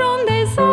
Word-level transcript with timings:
on 0.00 0.24
des 0.26 0.46
Sonnen. 0.46 0.71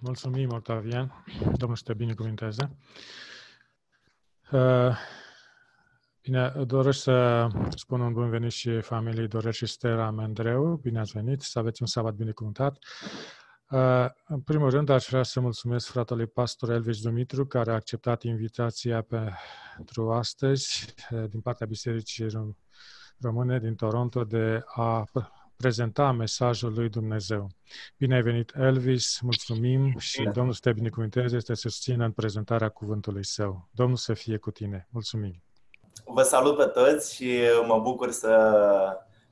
Mulțumim, 0.00 0.52
Octavian. 0.52 1.24
Domnul 1.56 1.76
să 1.76 1.82
te 1.84 1.94
binecuvinteze. 1.94 2.76
Uh, 4.52 4.96
bine, 6.22 6.52
doresc 6.66 7.02
să 7.02 7.48
spun 7.76 8.00
un 8.00 8.12
bun 8.12 8.30
venit 8.30 8.52
și 8.52 8.80
familiei 8.80 9.28
Dorel 9.28 9.52
și 9.52 9.66
Stera 9.66 10.10
Mendreu. 10.10 10.76
Bine 10.76 10.98
ați 10.98 11.12
venit, 11.12 11.40
să 11.40 11.58
aveți 11.58 11.82
un 11.82 11.88
sabat 11.88 12.14
binecuvântat. 12.14 12.78
Uh, 13.70 14.06
în 14.26 14.40
primul 14.40 14.70
rând, 14.70 14.88
aș 14.88 15.06
vrea 15.08 15.22
să 15.22 15.40
mulțumesc 15.40 15.86
fratelui 15.86 16.26
pastor 16.26 16.70
Elvis 16.70 17.02
Dumitru, 17.02 17.46
care 17.46 17.70
a 17.70 17.74
acceptat 17.74 18.22
invitația 18.22 19.02
pentru 19.02 20.12
astăzi 20.12 20.94
uh, 21.10 21.24
din 21.28 21.40
partea 21.40 21.66
Bisericii 21.66 22.26
Române 23.20 23.58
din 23.58 23.74
Toronto 23.74 24.24
de 24.24 24.64
a 24.66 25.04
prezenta 25.58 26.12
mesajul 26.12 26.72
lui 26.74 26.88
Dumnezeu. 26.88 27.48
Bine 27.96 28.14
ai 28.14 28.22
venit, 28.22 28.52
Elvis, 28.54 29.20
mulțumim 29.20 29.98
și 29.98 30.18
Bine. 30.18 30.30
Domnul 30.30 30.52
să 30.52 30.60
te 30.62 30.72
binecuvânteze, 30.72 31.38
să 31.38 31.44
te 31.46 31.54
susțină 31.54 32.04
în 32.04 32.12
prezentarea 32.12 32.68
cuvântului 32.68 33.24
său. 33.24 33.68
Domnul 33.70 33.96
să 33.96 34.14
fie 34.14 34.36
cu 34.36 34.50
tine. 34.50 34.88
Mulțumim! 34.90 35.42
Vă 36.04 36.22
salut 36.22 36.56
pe 36.56 36.64
toți 36.64 37.14
și 37.14 37.40
mă 37.66 37.78
bucur 37.78 38.10
să 38.10 38.52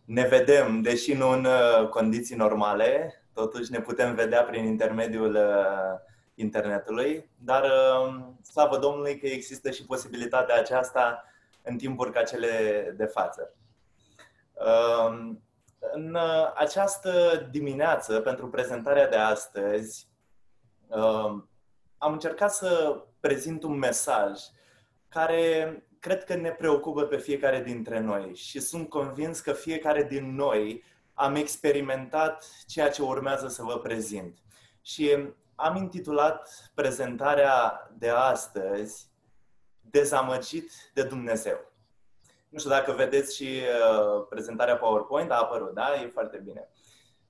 ne 0.04 0.26
vedem, 0.26 0.82
deși 0.82 1.12
nu 1.12 1.28
în 1.28 1.44
uh, 1.44 1.88
condiții 1.88 2.36
normale, 2.36 3.22
totuși 3.34 3.70
ne 3.70 3.80
putem 3.80 4.14
vedea 4.14 4.42
prin 4.42 4.64
intermediul 4.64 5.34
uh, 5.34 6.00
internetului, 6.34 7.30
dar 7.38 7.62
uh, 7.62 8.24
slavă 8.42 8.78
Domnului 8.78 9.18
că 9.18 9.26
există 9.26 9.70
și 9.70 9.84
posibilitatea 9.84 10.58
aceasta 10.58 11.24
în 11.62 11.76
timpuri 11.76 12.12
ca 12.12 12.22
cele 12.22 12.48
de 12.96 13.04
față. 13.04 13.54
În 15.92 16.14
uh, 16.14 16.52
această 16.54 17.46
dimineață, 17.50 18.20
pentru 18.20 18.48
prezentarea 18.48 19.08
de 19.08 19.16
astăzi, 19.16 20.08
uh, 20.86 21.42
am 21.98 22.12
încercat 22.12 22.54
să 22.54 23.02
prezint 23.20 23.62
un 23.62 23.78
mesaj 23.78 24.40
care 25.08 25.80
cred 26.00 26.24
că 26.24 26.34
ne 26.34 26.50
preocupă 26.50 27.02
pe 27.02 27.16
fiecare 27.16 27.62
dintre 27.62 28.00
noi 28.00 28.34
și 28.34 28.60
sunt 28.60 28.88
convins 28.88 29.40
că 29.40 29.52
fiecare 29.52 30.02
din 30.02 30.34
noi 30.34 30.82
am 31.14 31.34
experimentat 31.34 32.46
ceea 32.66 32.90
ce 32.90 33.02
urmează 33.02 33.48
să 33.48 33.62
vă 33.62 33.78
prezint. 33.78 34.38
Și 34.82 35.16
am 35.54 35.76
intitulat 35.76 36.70
prezentarea 36.74 37.90
de 37.98 38.08
astăzi 38.08 39.10
Dezamăgit 39.80 40.70
de 40.94 41.02
Dumnezeu. 41.02 41.65
Nu 42.56 42.62
știu 42.62 42.74
dacă 42.74 42.92
vedeți 42.92 43.36
și 43.36 43.44
uh, 43.44 44.26
prezentarea 44.28 44.76
PowerPoint, 44.76 45.30
a 45.30 45.34
apărut, 45.34 45.74
da? 45.74 45.94
E 45.94 46.10
foarte 46.12 46.40
bine. 46.44 46.68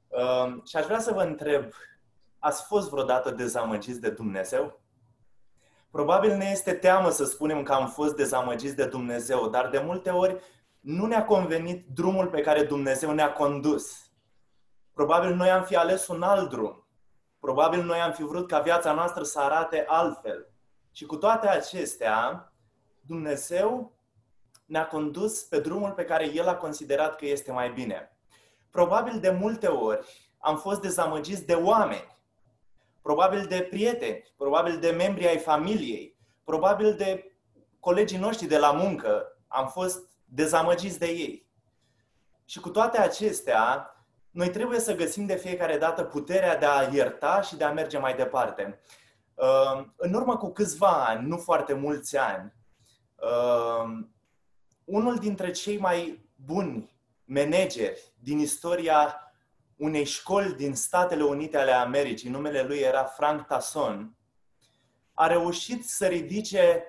Uh, 0.08 0.62
și 0.64 0.76
aș 0.76 0.84
vrea 0.84 0.98
să 0.98 1.12
vă 1.12 1.22
întreb, 1.22 1.72
ați 2.38 2.64
fost 2.66 2.90
vreodată 2.90 3.30
dezamăgiți 3.30 4.00
de 4.00 4.10
Dumnezeu? 4.10 4.80
Probabil 5.90 6.36
ne 6.36 6.48
este 6.50 6.72
teamă 6.72 7.10
să 7.10 7.24
spunem 7.24 7.62
că 7.62 7.72
am 7.72 7.88
fost 7.88 8.16
dezamăgiți 8.16 8.76
de 8.76 8.86
Dumnezeu, 8.86 9.48
dar 9.48 9.68
de 9.68 9.78
multe 9.78 10.10
ori 10.10 10.42
nu 10.80 11.06
ne-a 11.06 11.24
convenit 11.24 11.86
drumul 11.94 12.26
pe 12.26 12.40
care 12.40 12.62
Dumnezeu 12.62 13.12
ne-a 13.12 13.32
condus. 13.32 14.10
Probabil 14.94 15.34
noi 15.34 15.50
am 15.50 15.64
fi 15.64 15.76
ales 15.76 16.06
un 16.06 16.22
alt 16.22 16.50
drum. 16.50 16.86
Probabil 17.40 17.84
noi 17.84 17.98
am 17.98 18.12
fi 18.12 18.22
vrut 18.22 18.48
ca 18.48 18.60
viața 18.60 18.92
noastră 18.92 19.22
să 19.22 19.40
arate 19.40 19.84
altfel. 19.88 20.48
Și 20.92 21.06
cu 21.06 21.16
toate 21.16 21.48
acestea, 21.48 22.52
Dumnezeu 23.00 23.95
ne-a 24.66 24.86
condus 24.86 25.42
pe 25.42 25.60
drumul 25.60 25.90
pe 25.90 26.04
care 26.04 26.32
El 26.32 26.48
a 26.48 26.56
considerat 26.56 27.16
că 27.16 27.26
este 27.26 27.52
mai 27.52 27.70
bine. 27.70 28.16
Probabil 28.70 29.20
de 29.20 29.30
multe 29.30 29.66
ori 29.66 30.06
am 30.38 30.58
fost 30.58 30.80
dezamăgiți 30.80 31.46
de 31.46 31.54
oameni, 31.54 32.16
probabil 33.02 33.46
de 33.46 33.66
prieteni, 33.70 34.32
probabil 34.36 34.78
de 34.78 34.90
membri 34.90 35.28
ai 35.28 35.38
familiei, 35.38 36.16
probabil 36.44 36.94
de 36.94 37.36
colegii 37.80 38.18
noștri 38.18 38.46
de 38.46 38.58
la 38.58 38.72
muncă, 38.72 39.36
am 39.46 39.68
fost 39.68 40.08
dezamăgiți 40.24 40.98
de 40.98 41.06
ei. 41.06 41.46
Și 42.44 42.60
cu 42.60 42.70
toate 42.70 42.98
acestea, 42.98 43.90
noi 44.30 44.50
trebuie 44.50 44.80
să 44.80 44.94
găsim 44.94 45.26
de 45.26 45.36
fiecare 45.36 45.78
dată 45.78 46.04
puterea 46.04 46.56
de 46.56 46.66
a 46.66 46.82
ierta 46.92 47.40
și 47.40 47.56
de 47.56 47.64
a 47.64 47.72
merge 47.72 47.98
mai 47.98 48.14
departe. 48.14 48.80
Uh, 49.34 49.84
în 49.96 50.14
urmă 50.14 50.36
cu 50.36 50.52
câțiva 50.52 51.06
ani, 51.06 51.28
nu 51.28 51.36
foarte 51.36 51.72
mulți 51.72 52.16
ani, 52.16 52.54
uh, 53.16 54.06
unul 54.86 55.16
dintre 55.16 55.50
cei 55.50 55.78
mai 55.78 56.28
buni 56.44 56.96
manageri 57.24 58.12
din 58.18 58.38
istoria 58.38 59.20
unei 59.76 60.04
școli 60.04 60.54
din 60.54 60.74
Statele 60.74 61.22
Unite 61.22 61.58
ale 61.58 61.72
Americii, 61.72 62.30
numele 62.30 62.62
lui 62.62 62.78
era 62.78 63.04
Frank 63.04 63.46
Tasson, 63.46 64.16
a 65.14 65.26
reușit 65.26 65.88
să 65.88 66.06
ridice 66.06 66.82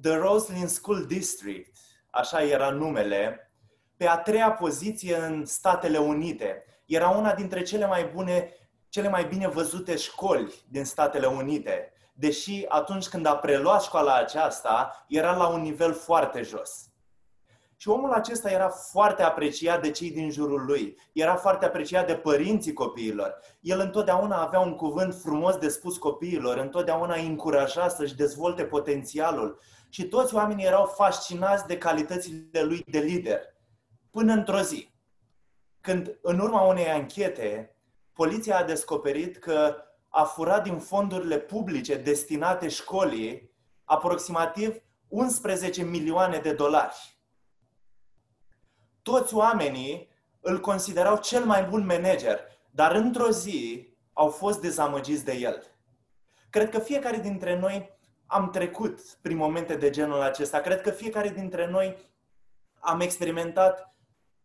The 0.00 0.14
Roslyn 0.14 0.68
School 0.68 1.06
District, 1.06 1.78
așa 2.10 2.42
era 2.42 2.70
numele, 2.70 3.52
pe 3.96 4.06
a 4.06 4.16
treia 4.16 4.52
poziție 4.52 5.16
în 5.16 5.46
Statele 5.46 5.98
Unite. 5.98 6.64
Era 6.86 7.08
una 7.08 7.34
dintre 7.34 7.62
cele 7.62 7.86
mai 7.86 8.04
bune, 8.04 8.52
cele 8.88 9.08
mai 9.08 9.24
bine 9.24 9.48
văzute 9.48 9.96
școli 9.96 10.54
din 10.68 10.84
Statele 10.84 11.26
Unite, 11.26 11.92
deși 12.12 12.64
atunci 12.68 13.08
când 13.08 13.26
a 13.26 13.36
preluat 13.36 13.82
școala 13.82 14.14
aceasta, 14.14 15.04
era 15.08 15.36
la 15.36 15.46
un 15.46 15.60
nivel 15.60 15.94
foarte 15.94 16.42
jos. 16.42 16.91
Și 17.82 17.88
omul 17.88 18.12
acesta 18.12 18.50
era 18.50 18.68
foarte 18.68 19.22
apreciat 19.22 19.82
de 19.82 19.90
cei 19.90 20.10
din 20.10 20.30
jurul 20.30 20.64
lui. 20.66 20.96
Era 21.12 21.36
foarte 21.36 21.64
apreciat 21.64 22.06
de 22.06 22.14
părinții 22.14 22.72
copiilor. 22.72 23.38
El 23.60 23.80
întotdeauna 23.80 24.42
avea 24.42 24.60
un 24.60 24.74
cuvânt 24.74 25.14
frumos 25.14 25.56
de 25.56 25.68
spus 25.68 25.98
copiilor, 25.98 26.56
întotdeauna 26.56 27.14
îi 27.14 27.26
încuraja 27.26 27.88
să-și 27.88 28.14
dezvolte 28.14 28.64
potențialul. 28.64 29.60
Și 29.88 30.04
toți 30.04 30.34
oamenii 30.34 30.64
erau 30.64 30.86
fascinați 30.86 31.66
de 31.66 31.78
calitățile 31.78 32.62
lui 32.62 32.84
de 32.86 32.98
lider. 32.98 33.40
Până 34.10 34.32
într-o 34.32 34.60
zi, 34.60 34.94
când 35.80 36.18
în 36.20 36.38
urma 36.38 36.60
unei 36.60 36.88
anchete, 36.88 37.76
poliția 38.12 38.58
a 38.58 38.64
descoperit 38.64 39.36
că 39.36 39.76
a 40.08 40.24
furat 40.24 40.62
din 40.62 40.78
fondurile 40.78 41.38
publice 41.38 41.96
destinate 41.96 42.68
școlii 42.68 43.50
aproximativ 43.84 44.76
11 45.08 45.82
milioane 45.82 46.38
de 46.38 46.52
dolari 46.52 47.20
toți 49.02 49.34
oamenii 49.34 50.08
îl 50.40 50.60
considerau 50.60 51.16
cel 51.16 51.44
mai 51.44 51.64
bun 51.64 51.86
manager, 51.86 52.40
dar 52.70 52.94
într-o 52.94 53.30
zi 53.30 53.88
au 54.12 54.28
fost 54.28 54.60
dezamăgiți 54.60 55.24
de 55.24 55.32
el. 55.32 55.62
Cred 56.50 56.70
că 56.70 56.78
fiecare 56.78 57.16
dintre 57.16 57.58
noi 57.58 57.98
am 58.26 58.50
trecut 58.50 59.00
prin 59.22 59.36
momente 59.36 59.76
de 59.76 59.90
genul 59.90 60.20
acesta. 60.20 60.60
Cred 60.60 60.80
că 60.80 60.90
fiecare 60.90 61.28
dintre 61.28 61.66
noi 61.66 61.96
am 62.80 63.00
experimentat 63.00 63.94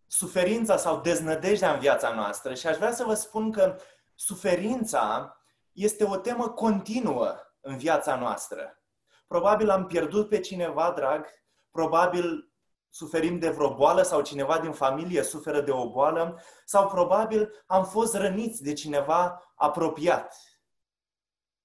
suferința 0.07 0.77
sau 0.77 1.01
deznădejdea 1.01 1.73
în 1.73 1.79
viața 1.79 2.13
noastră 2.13 2.53
și 2.53 2.67
aș 2.67 2.77
vrea 2.77 2.93
să 2.93 3.03
vă 3.03 3.13
spun 3.13 3.51
că 3.51 3.75
suferința 4.15 5.37
este 5.71 6.03
o 6.03 6.17
temă 6.17 6.49
continuă 6.49 7.35
în 7.61 7.77
viața 7.77 8.15
noastră. 8.15 8.81
Probabil 9.27 9.69
am 9.69 9.85
pierdut 9.85 10.29
pe 10.29 10.39
cineva 10.39 10.91
drag, 10.95 11.25
probabil 11.71 12.46
suferim 12.89 13.39
de 13.39 13.49
vreo 13.49 13.73
boală 13.73 14.01
sau 14.01 14.21
cineva 14.21 14.59
din 14.59 14.71
familie 14.71 15.23
suferă 15.23 15.61
de 15.61 15.71
o 15.71 15.89
boală 15.89 16.41
sau 16.65 16.87
probabil 16.87 17.63
am 17.65 17.85
fost 17.85 18.15
răniți 18.15 18.63
de 18.63 18.73
cineva 18.73 19.53
apropiat. 19.55 20.35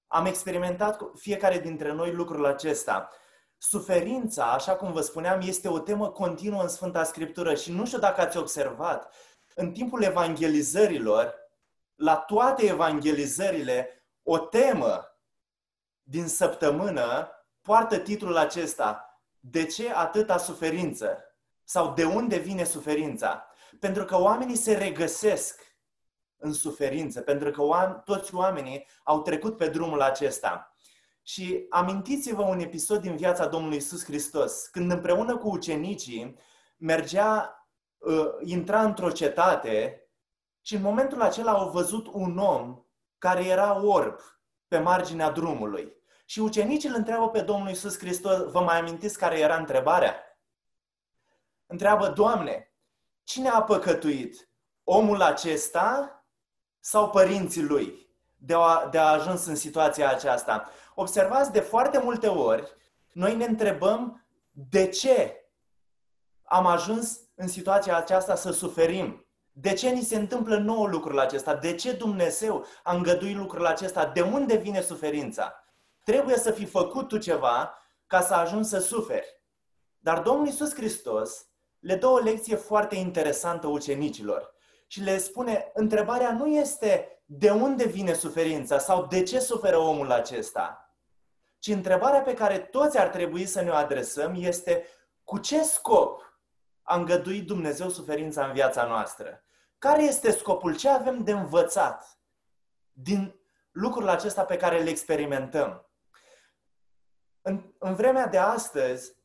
Am 0.07 0.25
experimentat 0.25 1.01
fiecare 1.15 1.59
dintre 1.59 1.91
noi 1.91 2.11
lucrul 2.11 2.45
acesta. 2.45 3.09
Suferința, 3.57 4.51
așa 4.51 4.75
cum 4.75 4.91
vă 4.91 5.01
spuneam, 5.01 5.41
este 5.41 5.67
o 5.67 5.79
temă 5.79 6.09
continuă 6.09 6.61
în 6.61 6.67
Sfânta 6.67 7.03
Scriptură 7.03 7.55
și 7.55 7.71
nu 7.71 7.85
știu 7.85 7.99
dacă 7.99 8.21
ați 8.21 8.37
observat, 8.37 9.13
în 9.55 9.71
timpul 9.71 10.03
evangelizărilor, 10.03 11.33
la 11.95 12.15
toate 12.15 12.65
evangelizările, 12.65 14.05
o 14.23 14.37
temă 14.37 15.17
din 16.03 16.27
săptămână 16.27 17.29
poartă 17.61 17.97
titlul 17.97 18.37
acesta, 18.37 19.12
de 19.45 19.65
ce 19.65 19.93
atâta 19.93 20.37
suferință? 20.37 21.17
Sau 21.63 21.93
de 21.93 22.03
unde 22.03 22.37
vine 22.37 22.63
suferința? 22.63 23.47
Pentru 23.79 24.05
că 24.05 24.21
oamenii 24.21 24.55
se 24.55 24.73
regăsesc 24.73 25.61
în 26.37 26.53
suferință, 26.53 27.21
pentru 27.21 27.51
că 27.51 27.61
oam- 27.61 28.03
toți 28.03 28.35
oamenii 28.35 28.87
au 29.03 29.21
trecut 29.21 29.57
pe 29.57 29.67
drumul 29.67 30.01
acesta. 30.01 30.75
Și 31.21 31.65
amintiți-vă 31.69 32.41
un 32.41 32.59
episod 32.59 33.01
din 33.01 33.15
viața 33.15 33.47
Domnului 33.47 33.77
Isus 33.77 34.03
Hristos, 34.03 34.67
când 34.67 34.91
împreună 34.91 35.37
cu 35.37 35.49
ucenicii 35.49 36.39
mergea, 36.77 37.57
uh, 37.97 38.27
intra 38.39 38.83
într-o 38.83 39.11
cetate 39.11 40.07
și 40.61 40.75
în 40.75 40.81
momentul 40.81 41.21
acela 41.21 41.51
au 41.51 41.69
văzut 41.69 42.07
un 42.07 42.37
om 42.37 42.85
care 43.17 43.45
era 43.45 43.85
orb 43.85 44.19
pe 44.67 44.79
marginea 44.79 45.29
drumului. 45.29 45.93
Și 46.33 46.39
ucenicii 46.39 46.89
îl 46.89 46.95
întreabă 46.95 47.29
pe 47.29 47.41
Domnul 47.41 47.69
Isus 47.69 47.97
Hristos, 47.97 48.51
vă 48.51 48.59
mai 48.61 48.79
amintiți 48.79 49.17
care 49.17 49.39
era 49.39 49.57
întrebarea? 49.57 50.15
Întreabă, 51.65 52.07
Doamne, 52.07 52.73
cine 53.23 53.49
a 53.49 53.61
păcătuit? 53.61 54.49
Omul 54.83 55.21
acesta 55.21 56.17
sau 56.79 57.09
părinții 57.09 57.61
lui? 57.61 58.09
de 58.35 58.53
a, 58.53 58.87
de 58.91 58.97
a 58.97 59.11
ajuns 59.11 59.45
în 59.45 59.55
situația 59.55 60.09
aceasta. 60.09 60.69
Observați, 60.95 61.51
de 61.51 61.59
foarte 61.59 61.97
multe 61.97 62.27
ori, 62.27 62.75
noi 63.11 63.35
ne 63.35 63.45
întrebăm 63.45 64.27
de 64.51 64.87
ce 64.87 65.47
am 66.43 66.65
ajuns 66.65 67.19
în 67.35 67.47
situația 67.47 67.97
aceasta 67.97 68.35
să 68.35 68.51
suferim. 68.51 69.27
De 69.51 69.73
ce 69.73 69.89
ni 69.89 70.01
se 70.01 70.15
întâmplă 70.15 70.57
nouă 70.57 70.87
lucrul 70.87 71.19
acesta? 71.19 71.55
De 71.55 71.75
ce 71.75 71.91
Dumnezeu 71.91 72.65
a 72.83 72.95
îngăduit 72.95 73.35
lucrul 73.35 73.65
acesta? 73.65 74.05
De 74.05 74.21
unde 74.21 74.55
vine 74.55 74.81
suferința? 74.81 75.62
Trebuie 76.03 76.37
să 76.37 76.51
fi 76.51 76.65
făcut 76.65 77.07
tu 77.07 77.17
ceva 77.17 77.77
ca 78.07 78.21
să 78.21 78.33
ajungi 78.33 78.67
să 78.67 78.79
suferi. 78.79 79.41
Dar 79.99 80.21
Domnul 80.21 80.45
Iisus 80.45 80.73
Hristos 80.73 81.47
le 81.79 81.95
dă 81.95 82.07
o 82.07 82.17
lecție 82.17 82.55
foarte 82.55 82.95
interesantă 82.95 83.67
ucenicilor 83.67 84.53
și 84.87 85.01
le 85.01 85.17
spune, 85.17 85.71
întrebarea 85.73 86.31
nu 86.31 86.47
este 86.47 87.21
de 87.25 87.49
unde 87.49 87.85
vine 87.85 88.13
suferința 88.13 88.77
sau 88.77 89.05
de 89.05 89.23
ce 89.23 89.39
suferă 89.39 89.77
omul 89.77 90.11
acesta, 90.11 90.95
ci 91.59 91.67
întrebarea 91.67 92.21
pe 92.21 92.33
care 92.33 92.59
toți 92.59 92.97
ar 92.97 93.07
trebui 93.07 93.45
să 93.45 93.61
ne 93.61 93.69
o 93.69 93.73
adresăm 93.73 94.33
este 94.37 94.87
cu 95.23 95.37
ce 95.37 95.63
scop 95.63 96.37
a 96.81 96.95
îngăduit 96.95 97.47
Dumnezeu 97.47 97.89
suferința 97.89 98.45
în 98.45 98.53
viața 98.53 98.85
noastră? 98.85 99.43
Care 99.77 100.03
este 100.03 100.31
scopul? 100.31 100.75
Ce 100.75 100.89
avem 100.89 101.23
de 101.23 101.31
învățat 101.31 102.19
din 102.91 103.35
lucrul 103.71 104.09
acesta 104.09 104.45
pe 104.45 104.57
care 104.57 104.81
îl 104.81 104.87
experimentăm? 104.87 105.92
În, 107.45 107.73
în 107.77 107.95
vremea 107.95 108.27
de 108.27 108.37
astăzi, 108.37 109.15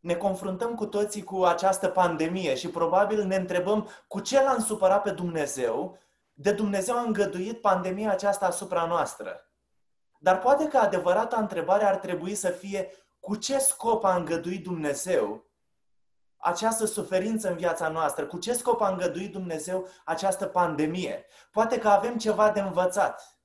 ne 0.00 0.14
confruntăm 0.14 0.74
cu 0.74 0.86
toții 0.86 1.22
cu 1.22 1.44
această 1.44 1.88
pandemie 1.88 2.54
și 2.54 2.68
probabil 2.68 3.24
ne 3.24 3.36
întrebăm 3.36 3.88
cu 4.08 4.20
ce 4.20 4.42
l-am 4.42 4.58
supărat 4.62 5.02
pe 5.02 5.10
Dumnezeu, 5.10 5.98
de 6.32 6.52
Dumnezeu 6.52 6.96
a 6.96 7.00
îngăduit 7.00 7.60
pandemia 7.60 8.10
aceasta 8.10 8.46
asupra 8.46 8.86
noastră. 8.86 9.50
Dar 10.18 10.38
poate 10.38 10.68
că 10.68 10.78
adevărata 10.78 11.36
întrebare 11.36 11.84
ar 11.84 11.96
trebui 11.96 12.34
să 12.34 12.48
fie 12.48 12.90
cu 13.20 13.36
ce 13.36 13.58
scop 13.58 14.04
a 14.04 14.16
îngăduit 14.16 14.62
Dumnezeu 14.64 15.44
această 16.36 16.84
suferință 16.84 17.48
în 17.50 17.56
viața 17.56 17.88
noastră? 17.88 18.26
Cu 18.26 18.38
ce 18.38 18.52
scop 18.52 18.80
a 18.80 18.88
îngăduit 18.88 19.32
Dumnezeu 19.32 19.88
această 20.04 20.46
pandemie? 20.46 21.26
Poate 21.52 21.78
că 21.78 21.88
avem 21.88 22.18
ceva 22.18 22.50
de 22.50 22.60
învățat. 22.60 23.39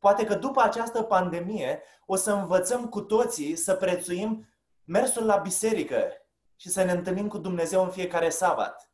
Poate 0.00 0.24
că 0.24 0.34
după 0.34 0.60
această 0.60 1.02
pandemie 1.02 1.82
o 2.06 2.16
să 2.16 2.32
învățăm 2.32 2.88
cu 2.88 3.00
toții 3.00 3.56
să 3.56 3.74
prețuim 3.74 4.48
mersul 4.84 5.24
la 5.24 5.36
biserică 5.36 6.12
și 6.56 6.68
să 6.68 6.82
ne 6.82 6.92
întâlnim 6.92 7.28
cu 7.28 7.38
Dumnezeu 7.38 7.82
în 7.82 7.90
fiecare 7.90 8.28
sabat. 8.28 8.92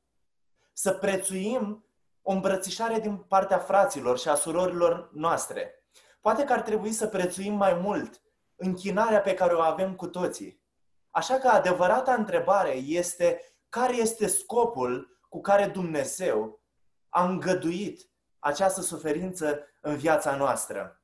Să 0.73 0.93
prețuim 0.93 1.85
o 2.23 2.33
îmbrățișare 2.33 3.01
din 3.01 3.17
partea 3.17 3.59
fraților 3.59 4.19
și 4.19 4.29
a 4.29 4.35
surorilor 4.35 5.11
noastre. 5.13 5.85
Poate 6.21 6.45
că 6.45 6.53
ar 6.53 6.61
trebui 6.61 6.93
să 6.93 7.07
prețuim 7.07 7.55
mai 7.55 7.75
mult 7.75 8.23
închinarea 8.57 9.21
pe 9.21 9.35
care 9.35 9.55
o 9.55 9.61
avem 9.61 9.95
cu 9.95 10.07
toții. 10.07 10.63
Așa 11.11 11.35
că 11.39 11.49
adevărata 11.49 12.15
întrebare 12.15 12.73
este 12.75 13.41
care 13.69 13.97
este 13.97 14.27
scopul 14.27 15.19
cu 15.29 15.41
care 15.41 15.67
Dumnezeu 15.67 16.61
a 17.09 17.25
îngăduit 17.25 18.11
această 18.47 18.81
suferință 18.81 19.59
în 19.81 19.97
viața 19.97 20.37
noastră. 20.37 21.01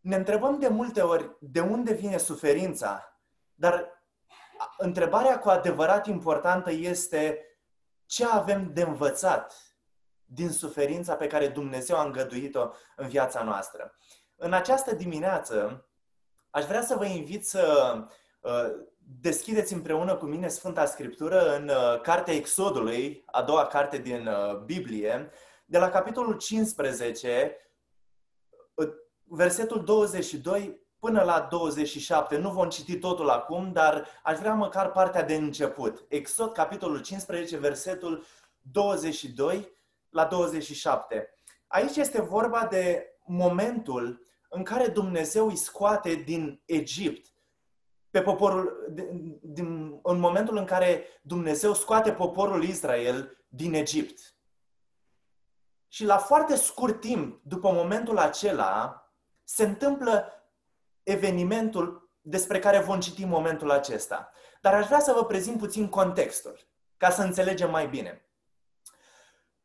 Ne 0.00 0.16
întrebăm 0.16 0.58
de 0.58 0.68
multe 0.68 1.00
ori 1.00 1.36
de 1.40 1.60
unde 1.60 1.92
vine 1.92 2.16
suferința, 2.16 3.20
dar 3.54 4.04
întrebarea 4.78 5.38
cu 5.38 5.48
adevărat 5.48 6.06
importantă 6.06 6.70
este 6.70 7.40
ce 8.06 8.26
avem 8.26 8.72
de 8.72 8.82
învățat 8.82 9.54
din 10.24 10.50
suferința 10.50 11.14
pe 11.16 11.26
care 11.26 11.48
Dumnezeu 11.48 11.96
a 11.96 12.04
îngăduit-o 12.04 12.70
în 12.96 13.08
viața 13.08 13.42
noastră. 13.42 13.96
În 14.36 14.52
această 14.52 14.94
dimineață 14.94 15.86
aș 16.50 16.64
vrea 16.64 16.82
să 16.82 16.96
vă 16.96 17.04
invit 17.04 17.46
să 17.46 17.94
uh, 18.40 18.70
deschideți 18.98 19.72
împreună 19.72 20.16
cu 20.16 20.24
mine 20.24 20.48
Sfânta 20.48 20.84
Scriptură 20.84 21.56
în 21.56 21.68
uh, 21.68 22.00
Cartea 22.00 22.34
Exodului, 22.34 23.22
a 23.26 23.42
doua 23.42 23.66
carte 23.66 23.98
din 23.98 24.26
uh, 24.26 24.56
Biblie, 24.56 25.30
de 25.66 25.78
la 25.78 25.88
capitolul 25.88 26.36
15, 26.36 27.56
versetul 29.24 29.84
22 29.84 30.86
până 30.98 31.22
la 31.22 31.46
27. 31.50 32.36
Nu 32.36 32.50
vom 32.50 32.68
citi 32.68 32.98
totul 32.98 33.28
acum, 33.28 33.72
dar 33.72 34.06
aș 34.22 34.38
vrea 34.38 34.54
măcar 34.54 34.90
partea 34.90 35.22
de 35.22 35.34
început. 35.34 36.04
Exod, 36.08 36.52
capitolul 36.52 37.00
15, 37.00 37.56
versetul 37.56 38.24
22 38.60 39.72
la 40.10 40.24
27. 40.24 41.30
Aici 41.66 41.96
este 41.96 42.20
vorba 42.20 42.66
de 42.70 43.06
momentul 43.24 44.26
în 44.48 44.62
care 44.62 44.86
Dumnezeu 44.86 45.46
îi 45.46 45.56
scoate 45.56 46.14
din 46.14 46.62
Egipt 46.64 47.34
pe 48.10 48.22
poporul, 48.22 48.86
din, 48.90 49.38
din, 49.42 49.98
în 50.02 50.18
momentul 50.18 50.56
în 50.56 50.64
care 50.64 51.04
Dumnezeu 51.22 51.74
scoate 51.74 52.12
poporul 52.12 52.62
Israel 52.64 53.46
din 53.48 53.74
Egipt. 53.74 54.35
Și 55.88 56.04
la 56.04 56.18
foarte 56.18 56.56
scurt 56.56 57.00
timp, 57.00 57.40
după 57.42 57.72
momentul 57.72 58.18
acela, 58.18 59.00
se 59.44 59.64
întâmplă 59.64 60.32
evenimentul 61.02 62.10
despre 62.20 62.58
care 62.58 62.78
vom 62.78 63.00
citi 63.00 63.22
în 63.22 63.28
momentul 63.28 63.70
acesta. 63.70 64.30
Dar 64.60 64.74
aș 64.74 64.86
vrea 64.86 65.00
să 65.00 65.12
vă 65.12 65.24
prezint 65.24 65.58
puțin 65.58 65.88
contextul, 65.88 66.58
ca 66.96 67.10
să 67.10 67.22
înțelegem 67.22 67.70
mai 67.70 67.88
bine. 67.88 68.26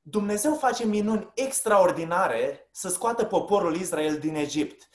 Dumnezeu 0.01 0.55
face 0.55 0.85
minuni 0.85 1.31
extraordinare 1.33 2.69
să 2.71 2.89
scoată 2.89 3.25
poporul 3.25 3.75
Israel 3.75 4.17
din 4.17 4.35
Egipt. 4.35 4.89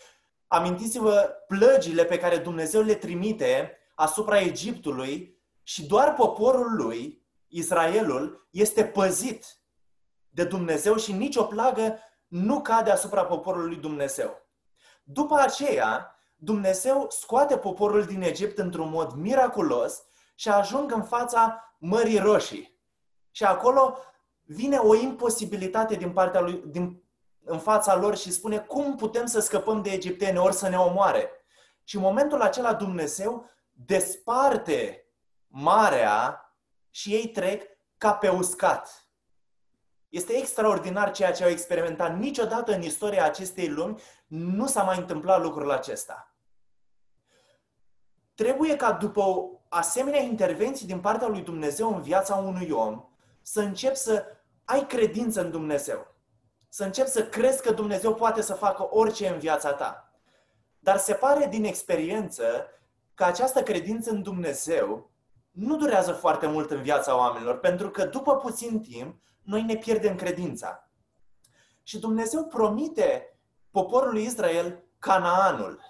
Amintiți-vă 0.46 1.30
plăgile 1.46 2.04
pe 2.04 2.18
care 2.18 2.36
Dumnezeu 2.36 2.82
le 2.82 2.94
trimite 2.94 3.78
asupra 3.94 4.40
Egiptului 4.40 5.40
și 5.62 5.86
doar 5.86 6.14
poporul 6.14 6.76
lui, 6.76 7.26
Israelul, 7.48 8.48
este 8.50 8.84
păzit 8.84 9.46
de 10.36 10.44
Dumnezeu 10.44 10.96
și 10.96 11.12
nicio 11.12 11.42
plagă 11.42 11.98
nu 12.26 12.60
cade 12.60 12.90
asupra 12.90 13.24
poporului 13.24 13.68
lui 13.68 13.80
Dumnezeu. 13.80 14.46
După 15.02 15.34
aceea, 15.34 16.14
Dumnezeu 16.36 17.06
scoate 17.10 17.56
poporul 17.56 18.04
din 18.04 18.22
Egipt 18.22 18.58
într-un 18.58 18.90
mod 18.90 19.12
miraculos 19.12 20.02
și 20.34 20.48
ajung 20.48 20.92
în 20.92 21.02
fața 21.02 21.74
Mării 21.78 22.18
Roșii. 22.18 22.80
Și 23.30 23.44
acolo 23.44 23.98
vine 24.42 24.76
o 24.76 24.94
imposibilitate 24.94 25.94
din 25.94 26.12
partea 26.12 26.40
lui, 26.40 26.62
din, 26.66 27.02
în 27.44 27.58
fața 27.58 27.96
lor 27.96 28.16
și 28.16 28.32
spune 28.32 28.58
cum 28.58 28.96
putem 28.96 29.26
să 29.26 29.40
scăpăm 29.40 29.82
de 29.82 29.90
egipteni, 29.90 30.38
ori 30.38 30.54
să 30.54 30.68
ne 30.68 30.78
omoare. 30.78 31.30
Și 31.84 31.96
în 31.96 32.02
momentul 32.02 32.40
acela 32.40 32.74
Dumnezeu 32.74 33.50
desparte 33.70 35.06
marea 35.46 36.40
și 36.90 37.12
ei 37.12 37.28
trec 37.28 37.62
ca 37.98 38.14
pe 38.14 38.28
uscat. 38.28 39.05
Este 40.16 40.36
extraordinar 40.36 41.12
ceea 41.12 41.32
ce 41.32 41.44
au 41.44 41.50
experimentat. 41.50 42.18
Niciodată 42.18 42.72
în 42.72 42.82
istoria 42.82 43.24
acestei 43.24 43.68
lumi 43.68 44.00
nu 44.26 44.66
s-a 44.66 44.82
mai 44.82 44.98
întâmplat 44.98 45.42
lucrul 45.42 45.70
acesta. 45.70 46.34
Trebuie 48.34 48.76
ca 48.76 48.92
după 48.92 49.20
o 49.20 49.48
asemenea 49.68 50.20
intervenție 50.20 50.86
din 50.86 51.00
partea 51.00 51.28
lui 51.28 51.40
Dumnezeu 51.40 51.94
în 51.94 52.02
viața 52.02 52.34
unui 52.34 52.70
om, 52.70 53.04
să 53.42 53.60
începi 53.60 53.96
să 53.96 54.24
ai 54.64 54.86
credință 54.86 55.40
în 55.40 55.50
Dumnezeu. 55.50 56.14
Să 56.68 56.84
începi 56.84 57.08
să 57.08 57.26
crezi 57.26 57.62
că 57.62 57.72
Dumnezeu 57.72 58.14
poate 58.14 58.42
să 58.42 58.54
facă 58.54 58.88
orice 58.90 59.28
în 59.28 59.38
viața 59.38 59.72
ta. 59.72 60.12
Dar 60.78 60.96
se 60.96 61.14
pare 61.14 61.46
din 61.46 61.64
experiență 61.64 62.66
că 63.14 63.24
această 63.24 63.62
credință 63.62 64.10
în 64.10 64.22
Dumnezeu 64.22 65.10
nu 65.50 65.76
durează 65.76 66.12
foarte 66.12 66.46
mult 66.46 66.70
în 66.70 66.82
viața 66.82 67.16
oamenilor, 67.16 67.58
pentru 67.58 67.90
că 67.90 68.04
după 68.04 68.36
puțin 68.36 68.80
timp 68.80 69.24
noi 69.46 69.62
ne 69.62 69.76
pierdem 69.76 70.16
credința. 70.16 70.90
Și 71.82 71.98
Dumnezeu 71.98 72.44
promite 72.44 73.38
poporului 73.70 74.24
Israel 74.24 74.84
Canaanul. 74.98 75.80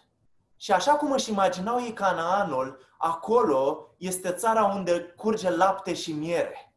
Și 0.56 0.72
așa 0.72 0.92
cum 0.92 1.12
își 1.12 1.30
imaginau 1.30 1.80
ei 1.82 1.92
Canaanul, 1.92 2.78
acolo 2.98 3.94
este 3.98 4.32
țara 4.32 4.64
unde 4.64 5.00
curge 5.00 5.50
lapte 5.50 5.94
și 5.94 6.12
miere. 6.12 6.74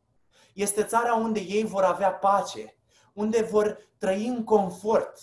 Este 0.54 0.84
țara 0.84 1.14
unde 1.14 1.40
ei 1.40 1.64
vor 1.64 1.84
avea 1.84 2.12
pace, 2.12 2.76
unde 3.14 3.42
vor 3.42 3.78
trăi 3.98 4.28
în 4.28 4.44
confort. 4.44 5.20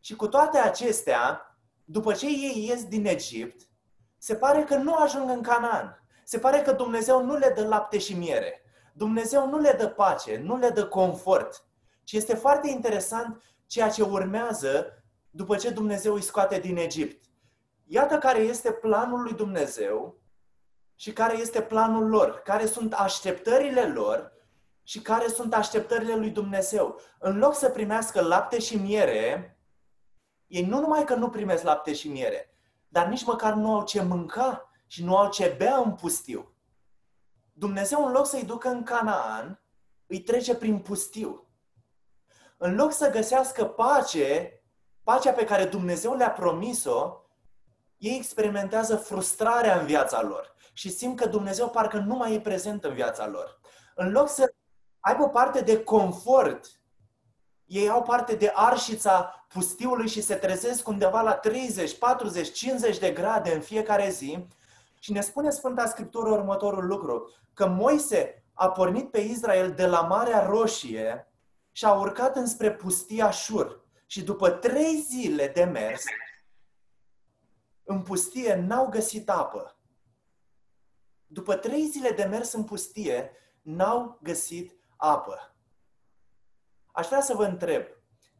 Și 0.00 0.16
cu 0.16 0.28
toate 0.28 0.58
acestea, 0.58 1.56
după 1.84 2.12
ce 2.12 2.26
ei 2.26 2.66
ies 2.68 2.84
din 2.84 3.06
Egipt, 3.06 3.68
se 4.18 4.34
pare 4.34 4.64
că 4.64 4.76
nu 4.76 4.94
ajung 4.94 5.30
în 5.30 5.42
Canaan. 5.42 6.04
Se 6.24 6.38
pare 6.38 6.62
că 6.62 6.72
Dumnezeu 6.72 7.24
nu 7.24 7.36
le 7.36 7.52
dă 7.56 7.66
lapte 7.66 7.98
și 7.98 8.14
miere. 8.14 8.62
Dumnezeu 9.00 9.48
nu 9.48 9.58
le 9.58 9.72
dă 9.78 9.88
pace, 9.88 10.38
nu 10.38 10.56
le 10.56 10.68
dă 10.68 10.86
confort. 10.86 11.64
Și 12.04 12.16
este 12.16 12.34
foarte 12.34 12.68
interesant 12.68 13.42
ceea 13.66 13.88
ce 13.88 14.02
urmează 14.02 15.04
după 15.30 15.56
ce 15.56 15.70
Dumnezeu 15.70 16.14
îi 16.14 16.22
scoate 16.22 16.58
din 16.58 16.76
Egipt. 16.76 17.24
Iată 17.86 18.18
care 18.18 18.38
este 18.38 18.72
planul 18.72 19.22
lui 19.22 19.32
Dumnezeu 19.32 20.20
și 20.94 21.12
care 21.12 21.38
este 21.38 21.62
planul 21.62 22.08
lor, 22.08 22.42
care 22.44 22.66
sunt 22.66 22.92
așteptările 22.92 23.86
lor 23.86 24.32
și 24.82 25.00
care 25.00 25.28
sunt 25.28 25.54
așteptările 25.54 26.16
lui 26.16 26.30
Dumnezeu. 26.30 27.00
În 27.18 27.38
loc 27.38 27.54
să 27.54 27.68
primească 27.68 28.20
lapte 28.20 28.58
și 28.58 28.76
miere, 28.76 29.58
Ei 30.46 30.64
nu 30.64 30.80
numai 30.80 31.04
că 31.04 31.14
nu 31.14 31.30
primesc 31.30 31.62
lapte 31.62 31.92
și 31.92 32.08
miere, 32.08 32.54
dar 32.88 33.06
nici 33.06 33.24
măcar 33.24 33.52
nu 33.52 33.74
au 33.74 33.84
ce 33.84 34.02
mânca 34.02 34.70
și 34.86 35.04
nu 35.04 35.16
au 35.16 35.30
ce 35.30 35.54
bea 35.58 35.76
în 35.76 35.94
pustiu. 35.94 36.49
Dumnezeu, 37.60 38.06
în 38.06 38.12
loc 38.12 38.26
să-i 38.26 38.44
ducă 38.44 38.68
în 38.68 38.82
Canaan, 38.82 39.60
îi 40.06 40.20
trece 40.20 40.54
prin 40.54 40.78
pustiu. 40.78 41.48
În 42.56 42.74
loc 42.74 42.92
să 42.92 43.10
găsească 43.10 43.64
pace, 43.64 44.62
pacea 45.02 45.32
pe 45.32 45.44
care 45.44 45.64
Dumnezeu 45.64 46.14
le-a 46.14 46.30
promis-o, 46.30 47.24
ei 47.96 48.16
experimentează 48.16 48.96
frustrarea 48.96 49.80
în 49.80 49.86
viața 49.86 50.22
lor 50.22 50.54
și 50.72 50.90
simt 50.90 51.16
că 51.16 51.26
Dumnezeu 51.28 51.68
parcă 51.68 51.98
nu 51.98 52.14
mai 52.16 52.34
e 52.34 52.40
prezent 52.40 52.84
în 52.84 52.94
viața 52.94 53.26
lor. 53.26 53.60
În 53.94 54.10
loc 54.10 54.28
să 54.28 54.54
aibă 55.00 55.28
parte 55.28 55.60
de 55.60 55.82
confort, 55.82 56.80
ei 57.64 57.88
au 57.88 58.02
parte 58.02 58.34
de 58.34 58.52
arșița 58.54 59.44
pustiului 59.48 60.08
și 60.08 60.22
se 60.22 60.34
trezesc 60.34 60.88
undeva 60.88 61.20
la 61.20 61.34
30, 61.34 61.98
40, 61.98 62.52
50 62.52 62.98
de 62.98 63.10
grade 63.10 63.54
în 63.54 63.60
fiecare 63.60 64.10
zi. 64.10 64.46
Și 64.98 65.12
ne 65.12 65.20
spune 65.20 65.50
Sfânta 65.50 65.86
Scriptură 65.86 66.30
următorul 66.30 66.86
lucru, 66.86 67.30
că 67.60 67.66
Moise 67.66 68.44
a 68.54 68.70
pornit 68.70 69.10
pe 69.10 69.18
Israel 69.18 69.72
de 69.72 69.86
la 69.86 70.00
Marea 70.00 70.46
Roșie 70.46 71.32
și 71.72 71.84
a 71.84 71.92
urcat 71.92 72.36
înspre 72.36 72.72
pustia 72.72 73.30
Șur. 73.30 73.84
Și 74.06 74.22
după 74.22 74.50
trei 74.50 74.96
zile 74.96 75.48
de 75.48 75.64
mers, 75.64 76.02
în 77.84 78.02
pustie 78.02 78.54
n-au 78.54 78.88
găsit 78.88 79.28
apă. 79.28 79.76
După 81.26 81.54
trei 81.54 81.86
zile 81.86 82.10
de 82.10 82.24
mers 82.24 82.52
în 82.52 82.64
pustie, 82.64 83.30
n-au 83.62 84.18
găsit 84.22 84.72
apă. 84.96 85.54
Aș 86.92 87.06
vrea 87.06 87.20
să 87.20 87.34
vă 87.34 87.44
întreb, 87.44 87.82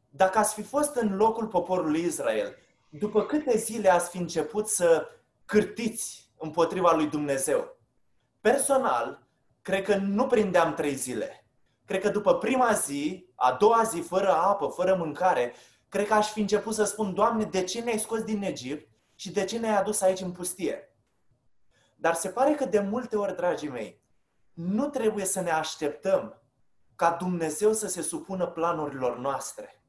dacă 0.08 0.38
ați 0.38 0.54
fi 0.54 0.62
fost 0.62 0.94
în 0.94 1.16
locul 1.16 1.46
poporului 1.46 2.04
Israel, 2.04 2.56
după 2.88 3.24
câte 3.26 3.56
zile 3.56 3.88
ați 3.88 4.10
fi 4.10 4.16
început 4.16 4.68
să 4.68 5.08
cârtiți 5.44 6.32
împotriva 6.38 6.92
lui 6.92 7.06
Dumnezeu? 7.06 7.79
Personal, 8.40 9.26
cred 9.62 9.84
că 9.84 9.96
nu 9.96 10.26
prindeam 10.26 10.74
trei 10.74 10.94
zile. 10.94 11.44
Cred 11.84 12.00
că 12.00 12.08
după 12.08 12.34
prima 12.34 12.72
zi, 12.72 13.26
a 13.34 13.52
doua 13.52 13.82
zi, 13.82 14.00
fără 14.00 14.32
apă, 14.32 14.66
fără 14.66 14.94
mâncare, 14.94 15.54
cred 15.88 16.06
că 16.06 16.14
aș 16.14 16.32
fi 16.32 16.40
început 16.40 16.74
să 16.74 16.84
spun, 16.84 17.14
Doamne, 17.14 17.44
de 17.44 17.64
ce 17.64 17.80
ne-ai 17.80 17.98
scos 17.98 18.22
din 18.22 18.42
Egipt 18.42 18.90
și 19.14 19.30
de 19.30 19.44
ce 19.44 19.58
ne-ai 19.58 19.76
adus 19.76 20.00
aici 20.00 20.20
în 20.20 20.32
pustie? 20.32 20.94
Dar 21.96 22.14
se 22.14 22.28
pare 22.28 22.54
că 22.54 22.64
de 22.64 22.80
multe 22.80 23.16
ori, 23.16 23.36
dragii 23.36 23.68
mei, 23.68 24.02
nu 24.52 24.88
trebuie 24.88 25.24
să 25.24 25.40
ne 25.40 25.50
așteptăm 25.50 26.42
ca 26.96 27.10
Dumnezeu 27.10 27.72
să 27.72 27.88
se 27.88 28.02
supună 28.02 28.46
planurilor 28.46 29.18
noastre, 29.18 29.84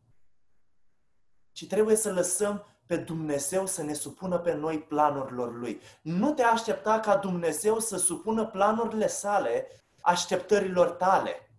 ci 1.52 1.68
trebuie 1.68 1.96
să 1.96 2.14
lăsăm 2.14 2.66
pe 2.86 2.98
Dumnezeu 2.98 3.66
să 3.66 3.84
ne 3.84 3.94
supună 3.94 4.40
pe 4.40 4.54
noi 4.54 4.80
planurilor 4.80 5.54
Lui. 5.54 5.82
Nu 6.02 6.34
te 6.34 6.44
aștepta 6.44 7.00
ca 7.00 7.16
Dumnezeu 7.16 7.80
să 7.80 7.98
supună 7.98 8.46
planurile 8.46 9.08
sale 9.08 9.68
așteptărilor 10.02 10.90
tale, 10.90 11.52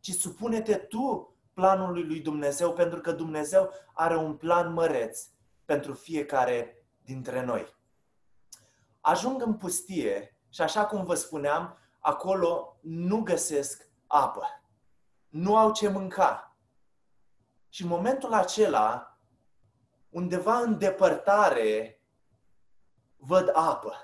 ci 0.00 0.10
supune-te 0.10 0.74
tu 0.74 1.34
planului 1.54 2.04
lui 2.04 2.20
Dumnezeu, 2.20 2.72
pentru 2.72 3.00
că 3.00 3.12
Dumnezeu 3.12 3.70
are 3.94 4.16
un 4.16 4.36
plan 4.36 4.72
măreț 4.72 5.26
pentru 5.64 5.92
fiecare 5.92 6.86
dintre 7.04 7.44
noi. 7.44 7.74
Ajung 9.00 9.42
în 9.42 9.54
pustie 9.54 10.36
și 10.48 10.60
așa 10.60 10.86
cum 10.86 11.04
vă 11.04 11.14
spuneam, 11.14 11.78
acolo 12.00 12.76
nu 12.80 13.20
găsesc 13.20 13.88
apă. 14.06 14.46
Nu 15.28 15.56
au 15.56 15.72
ce 15.72 15.88
mânca. 15.88 16.56
Și 17.68 17.82
în 17.82 17.88
momentul 17.88 18.32
acela, 18.32 19.17
undeva 20.10 20.58
în 20.58 20.78
depărtare, 20.78 22.02
văd 23.16 23.50
apă. 23.52 23.94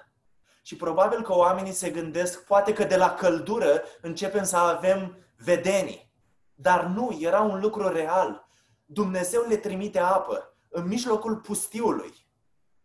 Și 0.63 0.77
probabil 0.77 1.23
că 1.23 1.35
oamenii 1.35 1.73
se 1.73 1.91
gândesc, 1.91 2.45
poate 2.45 2.73
că 2.73 2.85
de 2.85 2.97
la 2.97 3.15
căldură 3.15 3.83
începem 4.01 4.45
să 4.45 4.57
avem 4.57 5.17
vedenii. 5.37 6.13
Dar 6.55 6.85
nu, 6.85 7.19
era 7.21 7.41
un 7.41 7.61
lucru 7.61 7.89
real. 7.89 8.49
Dumnezeu 8.85 9.43
le 9.49 9.57
trimite 9.57 9.99
apă 9.99 10.57
în 10.69 10.87
mijlocul 10.87 11.37
pustiului. 11.37 12.29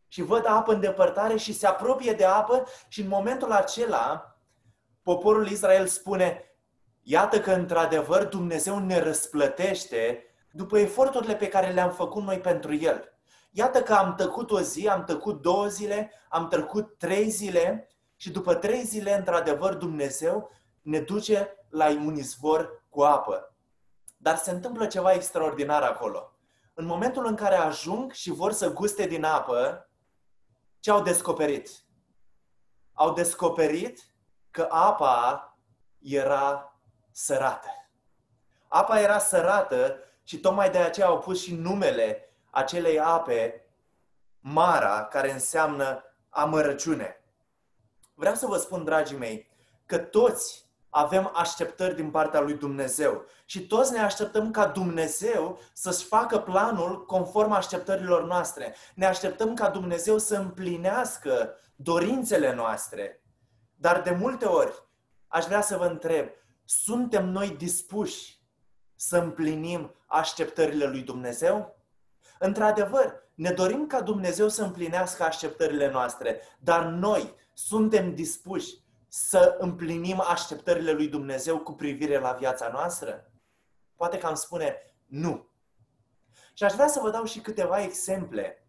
Și 0.08 0.22
văd 0.22 0.46
apă 0.46 0.74
în 0.74 0.80
depărtare 0.80 1.38
și 1.38 1.54
se 1.54 1.68
apropie 1.68 2.14
de 2.14 2.26
apă 2.26 2.68
și 2.88 3.02
în 3.02 3.08
momentul 3.08 3.52
acela 3.52 4.38
poporul 5.04 5.48
Israel 5.48 5.88
spune, 5.88 6.44
iată 7.02 7.42
că 7.42 7.52
într-adevăr 7.52 8.24
Dumnezeu 8.24 8.80
ne 8.80 9.00
răsplătește 9.00 10.24
după 10.60 10.78
eforturile 10.78 11.36
pe 11.36 11.48
care 11.48 11.72
le-am 11.72 11.92
făcut 11.92 12.24
noi 12.24 12.40
pentru 12.40 12.74
El. 12.74 13.14
Iată 13.52 13.82
că 13.82 13.94
am 13.94 14.16
tăcut 14.16 14.52
o 14.52 14.62
zi, 14.62 14.88
am 14.88 15.04
tăcut 15.04 15.42
două 15.42 15.68
zile, 15.68 16.12
am 16.30 16.48
tăcut 16.48 16.98
trei 16.98 17.30
zile 17.30 17.88
și 18.16 18.32
după 18.32 18.56
trei 18.56 18.84
zile, 18.84 19.18
într-adevăr, 19.18 19.74
Dumnezeu 19.74 20.50
ne 20.82 21.00
duce 21.00 21.66
la 21.70 21.88
un 21.88 22.16
izvor 22.16 22.86
cu 22.90 23.02
apă. 23.02 23.56
Dar 24.18 24.38
se 24.38 24.52
întâmplă 24.52 24.86
ceva 24.86 25.12
extraordinar 25.12 25.84
acolo. 25.84 26.34
În 26.74 26.86
momentul 26.86 27.26
în 27.26 27.36
care 27.36 27.56
ajung 27.56 28.12
și 28.12 28.32
vor 28.32 28.52
să 28.52 28.74
guste 28.74 29.08
din 29.08 29.24
apă, 29.24 29.90
ce 30.80 30.92
au 30.92 31.02
descoperit? 31.02 31.70
Au 32.94 33.14
descoperit 33.14 34.00
că 34.52 34.68
apa 34.70 35.58
era 36.00 36.76
sărată. 37.12 37.68
Apa 38.68 39.00
era 39.00 39.20
sărată 39.20 40.04
și 40.30 40.38
tocmai 40.38 40.70
de 40.70 40.78
aceea 40.78 41.08
au 41.08 41.20
pus 41.20 41.42
și 41.42 41.56
numele 41.56 42.30
acelei 42.50 43.00
ape 43.00 43.66
Mara, 44.40 45.06
care 45.06 45.32
înseamnă 45.32 46.04
amărăciune. 46.30 47.24
Vreau 48.14 48.36
să 48.36 48.46
vă 48.46 48.58
spun, 48.58 48.84
dragii 48.84 49.18
mei, 49.18 49.50
că 49.86 49.98
toți 49.98 50.66
avem 50.90 51.32
așteptări 51.34 51.96
din 51.96 52.12
partea 52.12 52.40
lui 52.40 52.54
Dumnezeu 52.54 53.26
și 53.46 53.68
toți 53.68 53.92
ne 53.92 54.00
așteptăm 54.00 54.52
ca 54.52 54.68
Dumnezeu 54.68 55.60
să-și 55.74 56.06
facă 56.06 56.38
planul 56.38 57.06
conform 57.06 57.52
așteptărilor 57.52 58.24
noastre. 58.24 58.76
Ne 58.96 59.06
așteptăm 59.06 59.54
ca 59.54 59.70
Dumnezeu 59.70 60.18
să 60.18 60.36
împlinească 60.36 61.56
dorințele 61.76 62.54
noastre. 62.54 63.24
Dar 63.76 64.02
de 64.02 64.12
multe 64.12 64.46
ori 64.46 64.84
aș 65.28 65.46
vrea 65.46 65.62
să 65.62 65.78
vă 65.78 65.86
întreb, 65.86 66.30
suntem 66.66 67.30
noi 67.30 67.50
dispuși 67.50 68.39
să 69.02 69.18
împlinim 69.18 69.96
așteptările 70.06 70.86
lui 70.86 71.02
Dumnezeu? 71.02 71.78
Într-adevăr, 72.40 73.30
ne 73.34 73.52
dorim 73.52 73.88
ca 73.88 74.02
Dumnezeu 74.02 74.48
să 74.48 74.64
împlinească 74.64 75.24
așteptările 75.24 75.92
noastre, 75.92 76.42
dar 76.60 76.86
noi 76.86 77.36
suntem 77.54 78.16
dispuși 78.16 78.74
să 79.08 79.56
împlinim 79.60 80.20
așteptările 80.20 80.92
lui 80.92 81.08
Dumnezeu 81.08 81.60
cu 81.60 81.74
privire 81.74 82.20
la 82.20 82.32
viața 82.32 82.68
noastră? 82.68 83.32
Poate 83.96 84.18
că 84.18 84.26
am 84.26 84.36
spune 84.36 84.76
nu. 85.06 85.50
Și 86.54 86.64
aș 86.64 86.74
vrea 86.74 86.88
să 86.88 87.00
vă 87.00 87.10
dau 87.10 87.26
și 87.26 87.40
câteva 87.40 87.82
exemple 87.82 88.68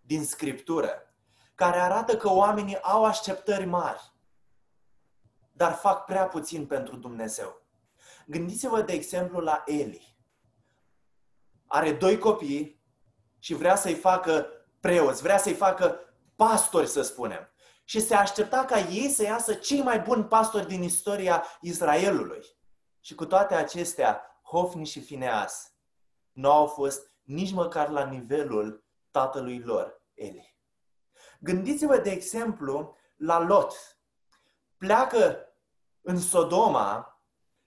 din 0.00 0.24
Scriptură 0.24 1.14
care 1.54 1.78
arată 1.78 2.16
că 2.16 2.30
oamenii 2.30 2.82
au 2.82 3.04
așteptări 3.04 3.64
mari, 3.64 4.12
dar 5.52 5.72
fac 5.72 6.04
prea 6.04 6.26
puțin 6.26 6.66
pentru 6.66 6.96
Dumnezeu. 6.96 7.63
Gândiți-vă, 8.26 8.82
de 8.82 8.92
exemplu, 8.92 9.40
la 9.40 9.62
Eli. 9.66 10.16
Are 11.66 11.92
doi 11.92 12.18
copii 12.18 12.82
și 13.38 13.54
vrea 13.54 13.76
să-i 13.76 13.94
facă 13.94 14.46
preoți, 14.80 15.22
vrea 15.22 15.38
să-i 15.38 15.54
facă 15.54 15.98
pastori, 16.36 16.86
să 16.86 17.02
spunem 17.02 17.48
și 17.84 18.00
se 18.00 18.14
aștepta 18.14 18.64
ca 18.64 18.78
ei 18.78 19.08
să 19.08 19.22
iasă 19.22 19.54
cei 19.54 19.82
mai 19.82 20.00
buni 20.00 20.24
pastori 20.24 20.66
din 20.66 20.82
istoria 20.82 21.44
Israelului. 21.60 22.44
Și 23.00 23.14
cu 23.14 23.26
toate 23.26 23.54
acestea, 23.54 24.40
Hofni 24.42 24.86
și 24.86 25.00
Fineas 25.00 25.74
nu 26.32 26.50
au 26.50 26.66
fost 26.66 27.12
nici 27.22 27.52
măcar 27.52 27.88
la 27.88 28.04
nivelul 28.04 28.84
tatălui 29.10 29.58
lor, 29.58 30.02
Eli. 30.14 30.58
Gândiți-vă, 31.40 31.98
de 31.98 32.10
exemplu, 32.10 32.96
la 33.16 33.38
Lot. 33.38 33.98
Pleacă 34.76 35.38
în 36.00 36.20
Sodoma 36.20 37.13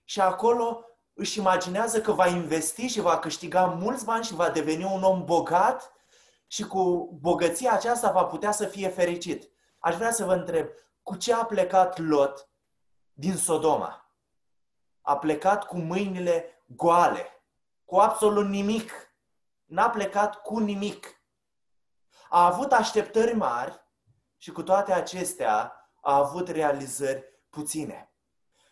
și 0.08 0.20
acolo 0.20 0.84
își 1.14 1.38
imaginează 1.38 2.00
că 2.00 2.12
va 2.12 2.26
investi 2.26 2.86
și 2.86 3.00
va 3.00 3.18
câștiga 3.18 3.64
mulți 3.64 4.04
bani 4.04 4.24
și 4.24 4.34
va 4.34 4.50
deveni 4.50 4.84
un 4.84 5.02
om 5.02 5.24
bogat 5.24 5.92
și 6.46 6.66
cu 6.66 7.10
bogăția 7.20 7.72
aceasta 7.72 8.10
va 8.10 8.24
putea 8.24 8.50
să 8.50 8.66
fie 8.66 8.88
fericit. 8.88 9.50
Aș 9.78 9.94
vrea 9.94 10.12
să 10.12 10.24
vă 10.24 10.34
întreb, 10.34 10.68
cu 11.02 11.16
ce 11.16 11.34
a 11.34 11.44
plecat 11.44 11.98
Lot 11.98 12.50
din 13.12 13.36
Sodoma? 13.36 14.12
A 15.00 15.18
plecat 15.18 15.64
cu 15.64 15.78
mâinile 15.78 16.62
goale, 16.66 17.42
cu 17.84 17.96
absolut 17.96 18.48
nimic. 18.48 18.92
N-a 19.64 19.90
plecat 19.90 20.42
cu 20.42 20.58
nimic. 20.58 21.22
A 22.28 22.46
avut 22.46 22.72
așteptări 22.72 23.34
mari 23.34 23.84
și 24.36 24.52
cu 24.52 24.62
toate 24.62 24.92
acestea 24.92 25.72
a 26.00 26.16
avut 26.16 26.48
realizări 26.48 27.24
puține. 27.50 28.12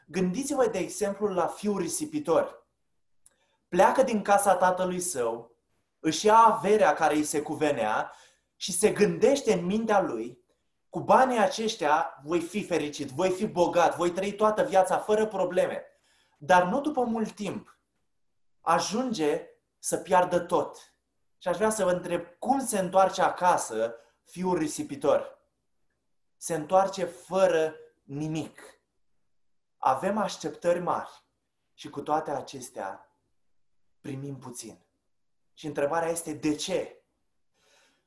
Gândiți-vă, 0.09 0.67
de 0.67 0.79
exemplu, 0.79 1.27
la 1.27 1.47
fiul 1.47 1.81
risipitor. 1.81 2.67
Pleacă 3.69 4.03
din 4.03 4.23
casa 4.23 4.55
tatălui 4.55 5.01
său 5.01 5.57
își 6.01 6.27
ia 6.27 6.37
averea 6.37 6.95
care 6.95 7.15
îi 7.15 7.25
se 7.25 7.43
cuvenea 7.43 8.13
și 8.57 8.73
se 8.73 8.91
gândește 8.91 9.53
în 9.53 9.65
mintea 9.65 10.01
lui, 10.01 10.45
cu 10.91 11.01
banii 11.01 11.39
aceștia 11.39 12.21
voi 12.25 12.41
fi 12.41 12.65
fericit, 12.65 13.11
voi 13.11 13.31
fi 13.31 13.47
bogat, 13.47 13.97
voi 13.97 14.11
trăi 14.11 14.33
toată 14.33 14.63
viața 14.63 14.99
fără 14.99 15.27
probleme. 15.27 15.85
Dar 16.39 16.65
nu 16.65 16.81
după 16.81 17.03
mult 17.05 17.33
timp. 17.33 17.79
Ajunge 18.61 19.47
să 19.79 19.97
piardă 19.97 20.39
tot. 20.39 20.79
Și 21.39 21.49
aș 21.49 21.57
vrea 21.57 21.71
să 21.71 21.85
vă 21.85 21.91
întreb 21.91 22.27
cum 22.39 22.67
se 22.67 22.79
întoarce 22.79 23.23
acasă 23.23 23.95
fiul 24.25 24.59
risipitor. 24.59 25.39
Se 26.37 26.55
întoarce 26.55 27.05
fără 27.05 27.75
nimic. 28.03 28.76
Avem 29.87 30.19
așteptări 30.19 30.79
mari 30.79 31.25
și 31.75 31.91
cu 31.91 32.01
toate 32.01 32.31
acestea 32.31 33.19
primim 34.01 34.39
puțin. 34.39 34.87
Și 35.55 35.67
întrebarea 35.67 36.09
este 36.09 36.33
de 36.33 36.55
ce? 36.55 37.05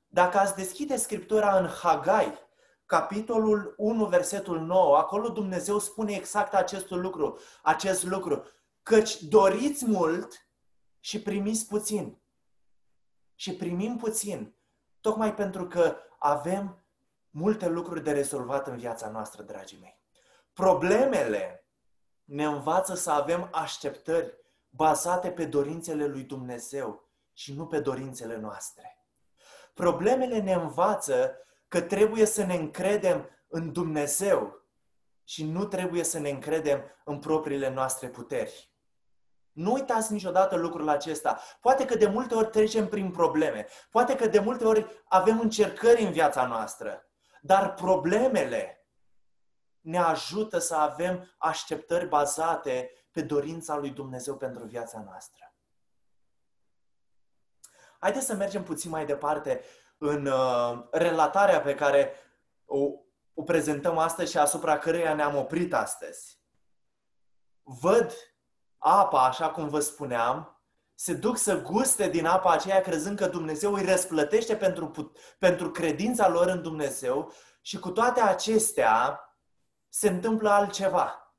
Dacă 0.08 0.38
ați 0.38 0.56
deschide 0.56 0.96
Scriptura 0.96 1.60
în 1.60 1.68
Hagai, 1.68 2.34
capitolul 2.86 3.74
1, 3.78 4.06
versetul 4.06 4.60
9, 4.60 4.98
acolo 4.98 5.30
Dumnezeu 5.30 5.80
spune 5.80 6.14
exact 6.14 6.54
acest 6.54 6.90
lucru, 6.90 7.40
acest 7.64 8.04
lucru, 8.04 8.46
căci 8.84 9.22
doriți 9.22 9.86
mult 9.86 10.50
și 11.00 11.22
primiți 11.22 11.68
puțin. 11.68 12.22
Și 13.36 13.56
primim 13.56 13.98
puțin, 13.98 14.56
tocmai 15.02 15.34
pentru 15.34 15.68
că 15.68 15.98
avem 16.18 16.86
multe 17.30 17.68
lucruri 17.68 18.04
de 18.04 18.12
rezolvat 18.12 18.68
în 18.68 18.78
viața 18.78 19.10
noastră, 19.10 19.44
dragii 19.44 19.80
mei. 19.80 20.00
Problemele 20.54 21.59
ne 22.30 22.46
învață 22.46 22.96
să 22.96 23.12
avem 23.12 23.50
așteptări 23.52 24.38
bazate 24.70 25.32
pe 25.32 25.46
dorințele 25.46 26.06
lui 26.06 26.24
Dumnezeu 26.24 27.10
și 27.34 27.54
nu 27.54 27.66
pe 27.68 27.80
dorințele 27.80 28.38
noastre. 28.38 29.08
Problemele 29.74 30.40
ne 30.40 30.54
învață 30.54 31.36
că 31.68 31.82
trebuie 31.82 32.26
să 32.26 32.44
ne 32.44 32.56
încredem 32.56 33.30
în 33.48 33.72
Dumnezeu 33.72 34.68
și 35.24 35.46
nu 35.46 35.66
trebuie 35.66 36.04
să 36.04 36.20
ne 36.20 36.30
încredem 36.30 36.84
în 37.04 37.20
propriile 37.20 37.70
noastre 37.70 38.08
puteri. 38.08 38.74
Nu 39.52 39.74
uitați 39.74 40.12
niciodată 40.12 40.56
lucrul 40.56 40.90
acesta. 40.90 41.40
Poate 41.62 41.86
că 41.86 41.96
de 41.96 42.08
multe 42.08 42.36
ori 42.36 42.50
trecem 42.50 42.88
prin 42.88 43.12
probleme, 43.12 43.68
poate 43.90 44.16
că 44.16 44.28
de 44.28 44.40
multe 44.40 44.66
ori 44.66 45.04
avem 45.08 45.40
încercări 45.40 46.04
în 46.04 46.12
viața 46.12 46.48
noastră, 46.48 47.10
dar 47.42 47.74
problemele 47.74 48.79
ne 49.82 49.98
ajută 49.98 50.58
să 50.58 50.76
avem 50.76 51.36
așteptări 51.38 52.08
bazate 52.08 52.92
pe 53.12 53.22
dorința 53.22 53.78
lui 53.78 53.90
Dumnezeu 53.90 54.38
pentru 54.38 54.66
viața 54.66 55.02
noastră. 55.02 55.54
Haideți 58.00 58.26
să 58.26 58.34
mergem 58.34 58.64
puțin 58.64 58.90
mai 58.90 59.06
departe 59.06 59.64
în 59.98 60.26
uh, 60.26 60.88
relatarea 60.92 61.62
pe 61.62 61.76
care 61.76 62.14
o, 62.66 62.78
o 63.34 63.44
prezentăm 63.44 63.98
astăzi 63.98 64.32
și 64.32 64.38
asupra 64.38 64.78
căreia 64.78 65.14
ne-am 65.14 65.36
oprit 65.36 65.74
astăzi. 65.74 66.40
Văd 67.64 68.14
apa, 68.78 69.26
așa 69.26 69.50
cum 69.50 69.70
vă 69.70 69.80
spuneam, 69.80 70.64
se 70.96 71.14
duc 71.14 71.38
să 71.38 71.62
guste 71.62 72.10
din 72.10 72.26
apa 72.26 72.52
aceea 72.52 72.82
crezând 72.82 73.18
că 73.18 73.28
Dumnezeu 73.28 73.74
îi 73.74 73.86
răsplătește 73.86 74.56
pentru, 74.56 75.12
pentru 75.40 75.72
credința 75.72 76.30
lor 76.30 76.48
în 76.48 76.62
Dumnezeu 76.62 77.34
și 77.62 77.80
cu 77.80 77.92
toate 77.92 78.22
acestea 78.22 79.20
se 79.90 80.10
întâmplă 80.10 80.50
altceva. 80.50 81.34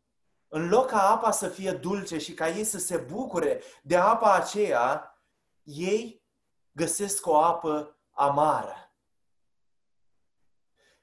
În 0.49 0.69
loc 0.69 0.89
ca 0.89 1.11
apa 1.11 1.31
să 1.31 1.49
fie 1.49 1.73
dulce 1.73 2.19
și 2.19 2.35
ca 2.35 2.49
ei 2.49 2.65
să 2.65 2.79
se 2.79 2.97
bucure 2.97 3.63
de 3.83 3.97
apa 3.97 4.35
aceea, 4.35 5.15
ei 5.63 6.25
găsesc 6.73 7.27
o 7.27 7.37
apă 7.37 7.99
amară. 8.11 8.75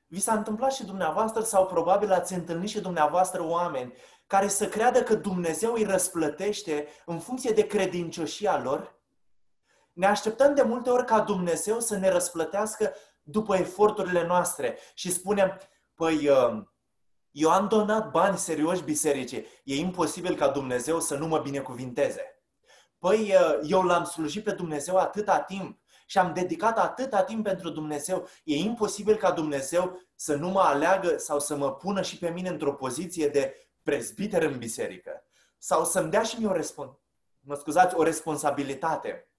Vi 0.08 0.20
s-a 0.20 0.34
întâmplat 0.34 0.74
și 0.74 0.86
dumneavoastră 0.86 1.42
sau 1.42 1.66
probabil 1.66 2.12
ați 2.12 2.34
întâlnit 2.34 2.70
și 2.70 2.82
dumneavoastră 2.82 3.44
oameni 3.44 3.94
care 4.28 4.48
să 4.48 4.68
creadă 4.68 5.04
că 5.04 5.16
Dumnezeu 5.16 5.74
îi 5.74 5.84
răsplătește 5.84 6.88
în 7.06 7.20
funcție 7.20 7.52
de 7.52 7.68
credincioșia 7.68 8.62
lor? 8.62 8.96
Ne 9.94 10.06
așteptăm 10.06 10.56
de 10.56 10.62
multe 10.62 10.90
ori 10.90 11.06
ca 11.06 11.20
Dumnezeu 11.20 11.80
să 11.80 11.98
ne 11.98 12.10
răsplătească 12.10 12.94
după 13.24 13.56
eforturile 13.56 14.26
noastre 14.26 14.78
și 14.94 15.12
spunem, 15.12 15.60
păi, 15.94 16.28
uh, 16.28 16.64
eu 17.38 17.52
am 17.52 17.68
donat 17.68 18.12
bani 18.12 18.38
serioși 18.38 18.84
bisericii, 18.84 19.46
e 19.64 19.76
imposibil 19.76 20.36
ca 20.36 20.48
Dumnezeu 20.48 21.00
să 21.00 21.16
nu 21.16 21.28
mă 21.28 21.40
binecuvinteze. 21.40 22.22
Păi, 23.00 23.34
uh, 23.34 23.60
eu 23.68 23.82
l-am 23.82 24.04
slujit 24.04 24.44
pe 24.44 24.52
Dumnezeu 24.52 24.98
atâta 24.98 25.40
timp 25.40 25.80
și 26.06 26.18
am 26.18 26.34
dedicat 26.34 26.78
atâta 26.78 27.24
timp 27.24 27.44
pentru 27.44 27.70
Dumnezeu, 27.70 28.28
e 28.44 28.56
imposibil 28.56 29.16
ca 29.16 29.32
Dumnezeu 29.32 30.00
să 30.16 30.36
nu 30.36 30.50
mă 30.50 30.60
aleagă 30.60 31.18
sau 31.18 31.40
să 31.40 31.56
mă 31.56 31.74
pună 31.74 32.02
și 32.02 32.18
pe 32.18 32.30
mine 32.30 32.50
într-o 32.50 32.74
poziție 32.74 33.28
de 33.28 33.70
prezbiter 33.84 34.44
în 34.44 34.58
biserică 34.58 35.24
sau 35.58 35.86
să-mi 35.86 36.12
dea 36.12 36.24
și 36.24 36.40
mie 36.40 36.48
o, 36.48 36.54
respons- 36.54 36.98
mă 37.40 37.56
scuzați, 37.56 37.96
o 37.96 38.04
responsabilitate. 38.04 39.32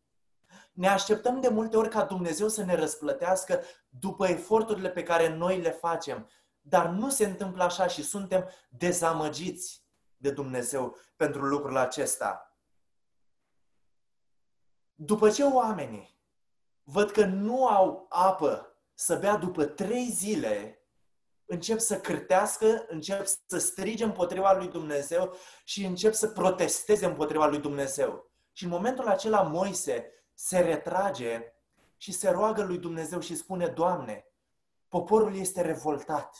Ne 0.72 0.88
așteptăm 0.88 1.40
de 1.40 1.48
multe 1.48 1.76
ori 1.76 1.88
ca 1.88 2.02
Dumnezeu 2.02 2.48
să 2.48 2.64
ne 2.64 2.74
răsplătească 2.74 3.60
după 3.88 4.28
eforturile 4.28 4.88
pe 4.88 5.02
care 5.02 5.28
noi 5.28 5.60
le 5.60 5.70
facem, 5.70 6.28
dar 6.68 6.86
nu 6.86 7.10
se 7.10 7.24
întâmplă 7.24 7.62
așa 7.62 7.86
și 7.86 8.02
suntem 8.02 8.48
dezamăgiți 8.68 9.82
de 10.16 10.30
Dumnezeu 10.30 10.96
pentru 11.16 11.44
lucrul 11.44 11.76
acesta. 11.76 12.58
După 14.94 15.30
ce 15.30 15.44
oamenii 15.44 16.16
văd 16.82 17.10
că 17.10 17.24
nu 17.24 17.66
au 17.66 18.06
apă 18.08 18.72
să 18.94 19.16
bea 19.16 19.36
după 19.36 19.64
trei 19.64 20.10
zile, 20.10 20.82
încep 21.44 21.78
să 21.78 22.00
cârtească, 22.00 22.84
încep 22.88 23.26
să 23.46 23.58
strige 23.58 24.04
împotriva 24.04 24.52
lui 24.52 24.68
Dumnezeu 24.68 25.36
și 25.64 25.84
încep 25.84 26.12
să 26.14 26.28
protesteze 26.28 27.06
împotriva 27.06 27.46
lui 27.46 27.58
Dumnezeu. 27.58 28.30
Și 28.52 28.64
în 28.64 28.70
momentul 28.70 29.08
acela 29.08 29.42
Moise 29.42 30.12
se 30.34 30.58
retrage 30.58 31.52
și 31.96 32.12
se 32.12 32.30
roagă 32.30 32.62
lui 32.62 32.78
Dumnezeu 32.78 33.20
și 33.20 33.36
spune, 33.36 33.66
Doamne, 33.66 34.26
poporul 34.88 35.36
este 35.36 35.60
revoltat. 35.60 36.36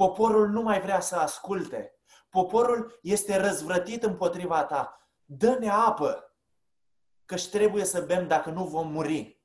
Poporul 0.00 0.48
nu 0.48 0.62
mai 0.62 0.80
vrea 0.80 1.00
să 1.00 1.16
asculte. 1.16 1.94
Poporul 2.28 2.98
este 3.02 3.36
răzvrătit 3.36 4.02
împotriva 4.02 4.64
ta. 4.64 5.10
Dă-ne 5.24 5.70
apă, 5.70 6.36
căci 7.24 7.48
trebuie 7.48 7.84
să 7.84 8.00
bem 8.00 8.28
dacă 8.28 8.50
nu 8.50 8.64
vom 8.64 8.92
muri. 8.92 9.40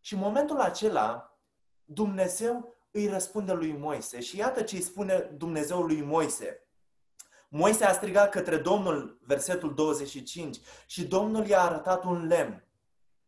Și 0.00 0.14
în 0.14 0.20
momentul 0.20 0.60
acela, 0.60 1.38
Dumnezeu 1.84 2.76
îi 2.90 3.08
răspunde 3.08 3.52
lui 3.52 3.72
Moise. 3.72 4.20
Și 4.20 4.36
iată 4.36 4.62
ce 4.62 4.76
îi 4.76 4.82
spune 4.82 5.18
Dumnezeu 5.18 5.82
lui 5.82 6.02
Moise. 6.02 6.68
Moise 7.48 7.84
a 7.84 7.92
strigat 7.92 8.30
către 8.30 8.56
Domnul, 8.56 9.20
versetul 9.22 9.74
25, 9.74 10.60
și 10.86 11.06
Domnul 11.06 11.46
i-a 11.46 11.60
arătat 11.60 12.04
un 12.04 12.26
lemn 12.26 12.68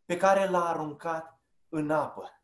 pe 0.05 0.16
care 0.16 0.49
l-a 0.49 0.68
aruncat 0.68 1.40
în 1.68 1.90
apă. 1.90 2.42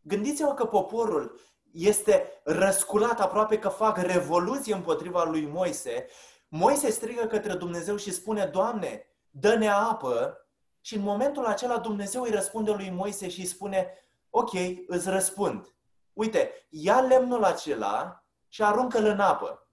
Gândiți-vă 0.00 0.54
că 0.54 0.66
poporul 0.66 1.40
este 1.78 2.40
răsculat 2.44 3.20
aproape 3.20 3.58
că 3.58 3.68
fac 3.68 3.96
revoluție 3.96 4.74
împotriva 4.74 5.24
lui 5.24 5.46
Moise. 5.46 6.06
Moise 6.48 6.90
strigă 6.90 7.26
către 7.26 7.54
Dumnezeu 7.54 7.96
și 7.96 8.12
spune, 8.12 8.44
Doamne, 8.44 9.06
dă-ne 9.30 9.68
apă 9.68 10.46
și 10.80 10.94
în 10.94 11.02
momentul 11.02 11.44
acela 11.44 11.78
Dumnezeu 11.78 12.22
îi 12.22 12.30
răspunde 12.30 12.70
lui 12.70 12.90
Moise 12.90 13.28
și 13.28 13.40
îi 13.40 13.46
spune, 13.46 13.92
ok, 14.30 14.52
îți 14.86 15.10
răspund. 15.10 15.74
Uite, 16.12 16.52
ia 16.68 17.00
lemnul 17.00 17.44
acela 17.44 18.24
și 18.48 18.62
aruncă-l 18.62 19.04
în 19.04 19.20
apă. 19.20 19.68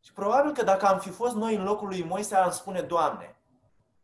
Și 0.00 0.12
probabil 0.12 0.52
că 0.52 0.62
dacă 0.62 0.86
am 0.86 0.98
fi 0.98 1.10
fost 1.10 1.34
noi 1.34 1.54
în 1.54 1.64
locul 1.64 1.88
lui 1.88 2.02
Moise, 2.02 2.34
am 2.34 2.50
spune, 2.50 2.80
Doamne, 2.80 3.40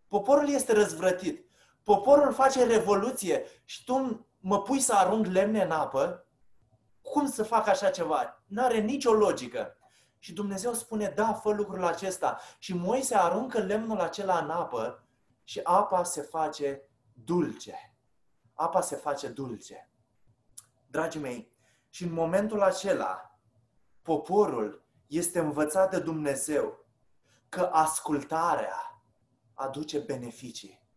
poporul 0.08 0.48
este 0.48 0.72
răzvrătit, 0.72 1.50
poporul 1.82 2.32
face 2.32 2.64
revoluție 2.64 3.44
și 3.64 3.84
tu 3.84 4.26
mă 4.40 4.62
pui 4.62 4.80
să 4.80 4.94
arunc 4.94 5.26
lemne 5.26 5.62
în 5.62 5.70
apă, 5.70 6.24
cum 7.02 7.26
să 7.26 7.42
fac 7.42 7.66
așa 7.66 7.90
ceva? 7.90 8.42
N-are 8.46 8.78
nicio 8.78 9.12
logică. 9.12 9.76
Și 10.18 10.32
Dumnezeu 10.32 10.72
spune, 10.72 11.12
da, 11.16 11.32
fă 11.32 11.50
lucrul 11.50 11.84
acesta. 11.84 12.40
Și 12.58 12.74
Moise 12.74 13.14
aruncă 13.14 13.58
lemnul 13.58 14.00
acela 14.00 14.38
în 14.38 14.50
apă 14.50 15.04
și 15.44 15.60
apa 15.62 16.02
se 16.02 16.22
face 16.22 16.82
dulce. 17.12 17.94
Apa 18.54 18.80
se 18.80 18.96
face 18.96 19.28
dulce. 19.28 19.90
Dragii 20.86 21.20
mei, 21.20 21.52
și 21.90 22.04
în 22.04 22.12
momentul 22.12 22.62
acela, 22.62 23.38
poporul 24.02 24.84
este 25.06 25.38
învățat 25.38 25.90
de 25.90 25.98
Dumnezeu 25.98 26.86
că 27.48 27.68
ascultarea 27.72 29.02
aduce 29.54 29.98
beneficii. 29.98 30.88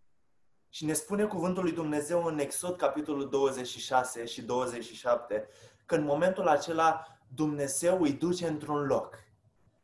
Și 0.70 0.86
ne 0.86 0.94
spune 0.94 1.26
cuvântul 1.26 1.64
lui 1.64 1.72
Dumnezeu 1.72 2.24
în 2.24 2.40
Exod, 2.40 2.76
capitolul 2.76 3.30
26 3.30 4.26
și 4.26 4.42
27, 4.42 5.48
că 5.86 5.96
în 5.96 6.04
momentul 6.04 6.48
acela 6.48 7.08
Dumnezeu 7.28 8.02
îi 8.02 8.14
duce 8.14 8.48
într-un 8.48 8.86
loc 8.86 9.18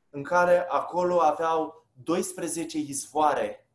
în 0.10 0.24
care 0.24 0.68
acolo 0.70 1.22
aveau 1.22 1.88
12 2.04 2.78
izvoare 2.78 3.70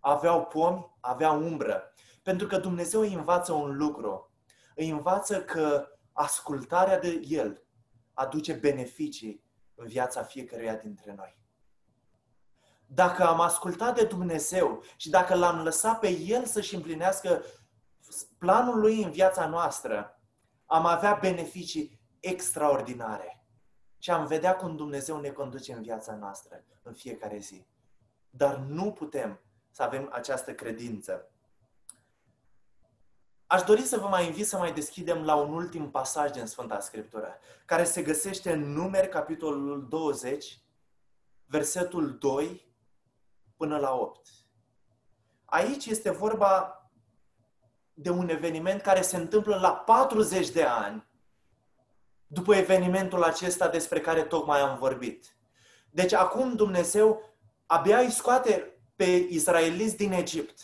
aveau 0.00 0.44
pomi, 0.44 0.96
aveau 1.00 1.42
umbră. 1.42 1.94
Pentru 2.22 2.46
că 2.46 2.58
Dumnezeu 2.58 3.00
îi 3.00 3.14
învață 3.14 3.52
un 3.52 3.76
lucru. 3.76 4.32
Îi 4.74 4.88
învață 4.88 5.42
că 5.42 5.86
ascultarea 6.12 6.98
de 6.98 7.20
El 7.28 7.62
aduce 8.12 8.52
beneficii 8.52 9.44
în 9.74 9.86
viața 9.86 10.22
fiecăruia 10.22 10.74
dintre 10.76 11.14
noi. 11.16 11.38
Dacă 12.86 13.26
am 13.26 13.40
ascultat 13.40 13.94
de 13.94 14.04
Dumnezeu 14.04 14.82
și 14.96 15.10
dacă 15.10 15.34
l-am 15.34 15.62
lăsat 15.62 15.98
pe 15.98 16.08
El 16.18 16.44
să-și 16.44 16.74
împlinească 16.74 17.42
planul 18.38 18.80
Lui 18.80 19.02
în 19.02 19.10
viața 19.10 19.46
noastră, 19.46 20.19
am 20.70 20.86
avea 20.86 21.18
beneficii 21.20 22.00
extraordinare. 22.20 23.44
Și 23.98 24.10
am 24.10 24.26
vedea 24.26 24.56
cum 24.56 24.76
Dumnezeu 24.76 25.20
ne 25.20 25.30
conduce 25.30 25.72
în 25.72 25.82
viața 25.82 26.14
noastră, 26.14 26.64
în 26.82 26.92
fiecare 26.92 27.38
zi. 27.38 27.66
Dar 28.30 28.56
nu 28.56 28.92
putem 28.92 29.40
să 29.70 29.82
avem 29.82 30.08
această 30.12 30.54
credință. 30.54 31.30
Aș 33.46 33.62
dori 33.62 33.80
să 33.80 33.98
vă 33.98 34.06
mai 34.06 34.26
invit 34.26 34.46
să 34.46 34.56
mai 34.56 34.72
deschidem 34.72 35.24
la 35.24 35.34
un 35.34 35.52
ultim 35.52 35.90
pasaj 35.90 36.30
din 36.30 36.46
Sfânta 36.46 36.80
Scriptură, 36.80 37.38
care 37.64 37.84
se 37.84 38.02
găsește 38.02 38.52
în 38.52 38.72
Numeri, 38.72 39.08
capitolul 39.08 39.88
20, 39.88 40.58
versetul 41.46 42.18
2 42.18 42.74
până 43.56 43.78
la 43.78 43.94
8. 43.94 44.28
Aici 45.44 45.86
este 45.86 46.10
vorba 46.10 46.79
de 48.02 48.10
un 48.10 48.28
eveniment 48.28 48.80
care 48.80 49.02
se 49.02 49.16
întâmplă 49.16 49.58
la 49.58 49.72
40 49.72 50.48
de 50.48 50.62
ani 50.62 51.08
după 52.26 52.54
evenimentul 52.54 53.22
acesta 53.22 53.68
despre 53.68 54.00
care 54.00 54.22
tocmai 54.22 54.60
am 54.60 54.78
vorbit. 54.78 55.36
Deci 55.90 56.12
acum 56.12 56.54
Dumnezeu 56.54 57.22
abia 57.66 57.98
îi 57.98 58.10
scoate 58.10 58.74
pe 58.96 59.26
izraeliți 59.30 59.96
din 59.96 60.12
Egipt 60.12 60.60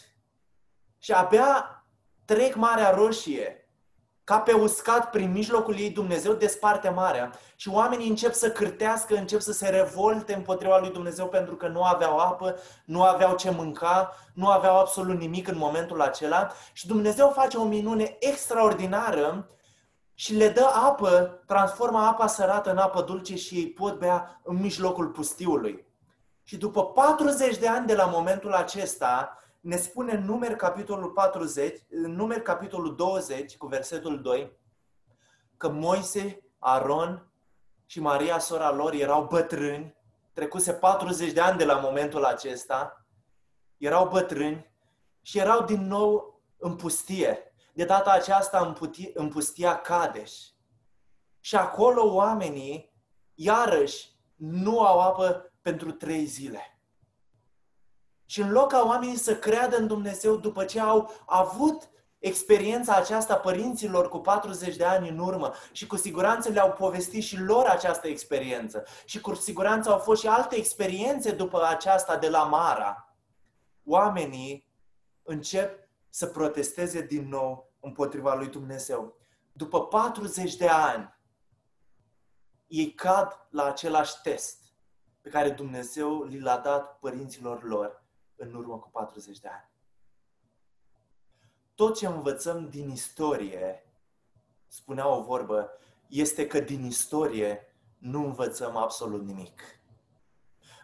și 0.99 1.13
abia 1.13 1.85
trec 2.25 2.55
Marea 2.55 2.91
Roșie 2.91 3.66
ca 4.27 4.39
pe 4.39 4.53
uscat 4.53 5.11
prin 5.11 5.33
mijlocul 5.33 5.79
ei 5.79 5.91
Dumnezeu 5.91 6.33
desparte 6.33 6.89
marea 6.89 7.33
și 7.57 7.69
oamenii 7.69 8.09
încep 8.09 8.33
să 8.33 8.51
cârtească, 8.51 9.15
încep 9.17 9.41
să 9.41 9.53
se 9.53 9.69
revolte 9.69 10.35
împotriva 10.35 10.79
lui 10.79 10.91
Dumnezeu 10.91 11.27
pentru 11.27 11.57
că 11.57 11.69
nu 11.69 11.83
aveau 11.83 12.19
apă, 12.19 12.59
nu 12.85 13.03
aveau 13.03 13.37
ce 13.37 13.51
mânca, 13.51 14.15
nu 14.35 14.49
aveau 14.49 14.79
absolut 14.79 15.19
nimic 15.19 15.49
în 15.49 15.59
momentul 15.59 16.01
acela 16.01 16.53
și 16.73 16.87
Dumnezeu 16.87 17.29
face 17.29 17.57
o 17.57 17.65
minune 17.65 18.17
extraordinară 18.21 19.51
și 20.15 20.35
le 20.35 20.49
dă 20.49 20.71
apă, 20.87 21.43
transformă 21.47 21.99
apa 21.99 22.27
sărată 22.27 22.71
în 22.71 22.79
apă 22.79 23.03
dulce 23.03 23.37
și 23.37 23.55
ei 23.55 23.71
pot 23.71 23.99
bea 23.99 24.41
în 24.43 24.57
mijlocul 24.57 25.07
pustiului. 25.07 25.87
Și 26.43 26.57
după 26.57 26.85
40 26.85 27.57
de 27.57 27.69
ani 27.69 27.87
de 27.87 27.95
la 27.95 28.05
momentul 28.05 28.53
acesta, 28.53 29.39
ne 29.67 29.77
spune 29.77 30.13
în 30.13 30.25
numeri 30.25 30.57
capitolul 30.57 31.11
40, 31.11 31.79
în 31.91 32.13
numeri 32.13 32.43
capitolul 32.43 32.97
20 32.97 33.57
cu 33.57 33.67
versetul 33.67 34.23
2 34.23 34.59
că 35.57 35.69
Moise, 35.69 36.43
Aron 36.59 37.33
și 37.87 38.01
Maria, 38.01 38.39
sora 38.39 38.71
lor, 38.71 38.93
erau 38.93 39.27
bătrâni, 39.27 39.97
trecuse 40.33 40.73
40 40.73 41.33
de 41.33 41.41
ani 41.41 41.59
de 41.59 41.65
la 41.65 41.79
momentul 41.79 42.25
acesta, 42.25 43.07
erau 43.77 44.09
bătrâni 44.09 44.73
și 45.23 45.39
erau 45.39 45.65
din 45.65 45.87
nou 45.87 46.41
în 46.57 46.77
pustie. 46.77 47.55
De 47.75 47.85
data 47.85 48.11
aceasta 48.11 48.67
în, 48.67 48.73
puti, 48.73 49.11
în 49.15 49.29
pustia 49.29 49.81
Cadeș. 49.81 50.33
Și 51.41 51.57
acolo 51.57 52.15
oamenii, 52.15 52.93
iarăși, 53.35 54.11
nu 54.35 54.81
au 54.81 55.01
apă 55.01 55.53
pentru 55.61 55.93
trei 55.93 56.25
zile. 56.25 56.76
Și 58.27 58.41
în 58.41 58.51
loc 58.51 58.71
ca 58.71 58.85
oamenii 58.87 59.17
să 59.17 59.37
creadă 59.37 59.77
în 59.77 59.87
Dumnezeu 59.87 60.37
după 60.37 60.65
ce 60.65 60.81
au 60.81 61.11
avut 61.27 61.91
experiența 62.19 62.95
aceasta 62.95 63.37
părinților 63.37 64.09
cu 64.09 64.19
40 64.19 64.77
de 64.77 64.85
ani 64.85 65.09
în 65.09 65.19
urmă 65.19 65.53
și 65.73 65.87
cu 65.87 65.97
siguranță 65.97 66.49
le-au 66.49 66.73
povestit 66.73 67.23
și 67.23 67.41
lor 67.41 67.67
această 67.67 68.09
experiență 68.09 68.85
și 69.05 69.21
cu 69.21 69.35
siguranță 69.35 69.91
au 69.91 69.99
fost 69.99 70.21
și 70.21 70.29
alte 70.29 70.57
experiențe 70.57 71.33
după 71.33 71.67
aceasta 71.67 72.17
de 72.17 72.29
la 72.29 72.43
Mara, 72.43 73.17
oamenii 73.85 74.71
încep 75.23 75.89
să 76.09 76.27
protesteze 76.27 77.03
din 77.03 77.29
nou 77.29 77.73
împotriva 77.81 78.35
lui 78.35 78.49
Dumnezeu. 78.49 79.17
După 79.53 79.87
40 79.87 80.57
de 80.57 80.69
ani, 80.69 81.15
ei 82.67 82.93
cad 82.93 83.47
la 83.51 83.65
același 83.65 84.15
test 84.23 84.59
pe 85.21 85.29
care 85.29 85.51
Dumnezeu 85.51 86.23
li 86.23 86.41
l-a 86.41 86.57
dat 86.57 86.99
părinților 86.99 87.63
lor 87.63 88.06
în 88.37 88.55
urmă 88.55 88.79
cu 88.79 88.89
40 88.91 89.39
de 89.39 89.49
ani. 89.49 89.69
Tot 91.75 91.97
ce 91.97 92.07
învățăm 92.07 92.69
din 92.69 92.91
istorie, 92.91 93.87
spunea 94.67 95.09
o 95.09 95.23
vorbă, 95.23 95.71
este 96.09 96.47
că 96.47 96.61
din 96.61 96.85
istorie 96.85 97.77
nu 97.99 98.25
învățăm 98.25 98.77
absolut 98.77 99.25
nimic. 99.25 99.63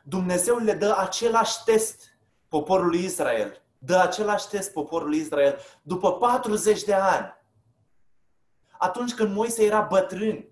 Dumnezeu 0.04 0.56
le 0.56 0.74
dă 0.74 0.94
același 0.98 1.64
test 1.64 2.16
poporului 2.48 3.04
Israel. 3.04 3.62
Dă 3.78 3.96
același 3.96 4.48
test 4.48 4.72
poporului 4.72 5.18
Israel 5.18 5.58
după 5.82 6.12
40 6.12 6.82
de 6.82 6.94
ani. 6.94 7.34
Atunci 8.78 9.14
când 9.14 9.34
Moise 9.34 9.64
era 9.64 9.80
bătrân, 9.80 10.46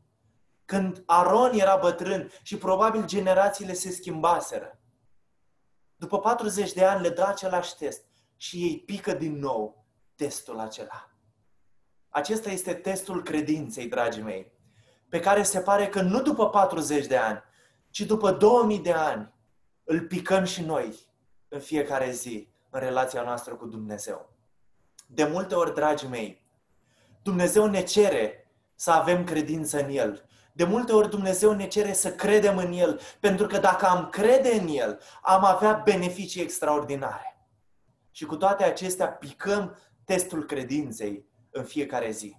când 0.65 1.03
Aron 1.07 1.53
era 1.53 1.77
bătrân 1.77 2.31
și 2.43 2.57
probabil 2.57 3.05
generațiile 3.05 3.73
se 3.73 3.91
schimbaseră. 3.91 4.80
După 6.01 6.19
40 6.19 6.73
de 6.73 6.85
ani 6.85 7.03
le 7.03 7.09
dă 7.09 7.25
același 7.27 7.77
test 7.77 8.05
și 8.37 8.63
ei 8.63 8.79
pică 8.79 9.13
din 9.13 9.39
nou 9.39 9.85
testul 10.15 10.59
acela. 10.59 11.11
Acesta 12.09 12.51
este 12.51 12.75
testul 12.75 13.23
credinței, 13.23 13.87
dragii 13.87 14.23
mei, 14.23 14.53
pe 15.09 15.21
care 15.21 15.43
se 15.43 15.61
pare 15.61 15.89
că 15.89 16.01
nu 16.01 16.23
după 16.23 16.49
40 16.49 17.07
de 17.07 17.17
ani, 17.17 17.43
ci 17.91 18.01
după 18.01 18.33
2000 18.33 18.79
de 18.79 18.93
ani 18.93 19.33
îl 19.85 20.01
picăm 20.01 20.45
și 20.45 20.63
noi 20.63 20.99
în 21.49 21.61
fiecare 21.61 22.11
zi 22.11 22.49
în 22.71 22.81
relația 22.81 23.23
noastră 23.23 23.55
cu 23.55 23.67
Dumnezeu. 23.67 24.37
De 25.07 25.25
multe 25.25 25.55
ori, 25.55 25.75
dragii 25.75 26.09
mei, 26.09 26.47
Dumnezeu 27.23 27.67
ne 27.67 27.83
cere 27.83 28.40
să 28.81 28.91
avem 28.91 29.25
credință 29.25 29.85
în 29.85 29.91
El. 29.91 30.29
De 30.53 30.65
multe 30.65 30.93
ori 30.93 31.11
Dumnezeu 31.11 31.53
ne 31.53 31.67
cere 31.67 31.93
să 31.93 32.13
credem 32.13 32.57
în 32.57 32.73
El, 32.73 33.01
pentru 33.21 33.47
că 33.47 33.59
dacă 33.59 33.87
am 33.87 34.09
crede 34.09 34.55
în 34.55 34.69
El, 34.69 35.01
am 35.23 35.45
avea 35.45 35.83
beneficii 35.85 36.43
extraordinare. 36.43 37.49
Și 38.11 38.25
cu 38.25 38.37
toate 38.37 38.65
acestea 38.65 39.09
picăm 39.09 39.77
testul 40.05 40.45
credinței 40.45 41.29
în 41.51 41.65
fiecare 41.65 42.11
zi. 42.11 42.37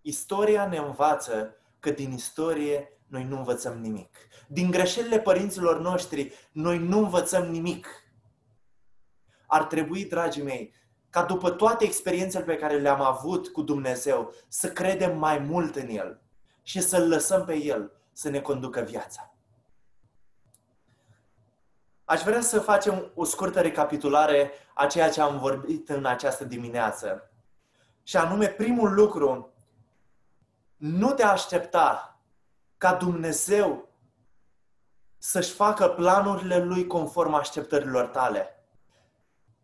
Istoria 0.00 0.66
ne 0.66 0.76
învață 0.76 1.56
că 1.80 1.90
din 1.90 2.12
istorie 2.12 3.00
noi 3.06 3.24
nu 3.24 3.36
învățăm 3.36 3.78
nimic. 3.78 4.16
Din 4.48 4.70
greșelile 4.70 5.20
părinților 5.20 5.80
noștri 5.80 6.32
noi 6.52 6.78
nu 6.78 6.98
învățăm 6.98 7.50
nimic. 7.50 7.88
Ar 9.46 9.64
trebui, 9.64 10.04
dragii 10.04 10.42
mei, 10.42 10.74
ca 11.16 11.24
după 11.24 11.50
toate 11.50 11.84
experiențele 11.84 12.44
pe 12.44 12.56
care 12.56 12.78
le-am 12.78 13.00
avut 13.00 13.48
cu 13.48 13.62
Dumnezeu, 13.62 14.32
să 14.48 14.72
credem 14.72 15.18
mai 15.18 15.38
mult 15.38 15.76
în 15.76 15.88
El 15.88 16.20
și 16.62 16.80
să-L 16.80 17.08
lăsăm 17.08 17.44
pe 17.44 17.54
El 17.54 17.92
să 18.12 18.28
ne 18.28 18.40
conducă 18.40 18.80
viața. 18.80 19.34
Aș 22.04 22.22
vrea 22.22 22.40
să 22.40 22.60
facem 22.60 23.10
o 23.14 23.24
scurtă 23.24 23.60
recapitulare 23.60 24.50
a 24.74 24.86
ceea 24.86 25.10
ce 25.10 25.20
am 25.20 25.38
vorbit 25.38 25.88
în 25.88 26.04
această 26.04 26.44
dimineață. 26.44 27.30
Și 28.02 28.16
anume, 28.16 28.46
primul 28.46 28.94
lucru, 28.94 29.52
nu 30.76 31.12
te 31.12 31.22
aștepta 31.22 32.20
ca 32.76 32.94
Dumnezeu 32.94 33.88
să-și 35.18 35.52
facă 35.52 35.88
planurile 35.88 36.64
Lui 36.64 36.86
conform 36.86 37.34
așteptărilor 37.34 38.06
tale, 38.06 38.55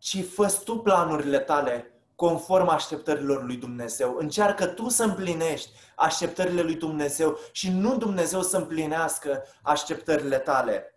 ci 0.03 0.25
fă 0.25 0.61
tu 0.65 0.79
planurile 0.79 1.39
tale 1.39 1.93
conform 2.15 2.69
așteptărilor 2.69 3.45
lui 3.45 3.57
Dumnezeu. 3.57 4.17
Încearcă 4.17 4.67
tu 4.67 4.89
să 4.89 5.05
împlinești 5.05 5.71
așteptările 5.97 6.63
lui 6.63 6.75
Dumnezeu 6.75 7.39
și 7.53 7.71
nu 7.71 7.97
Dumnezeu 7.97 8.43
să 8.43 8.57
împlinească 8.57 9.45
așteptările 9.63 10.39
tale. 10.39 10.95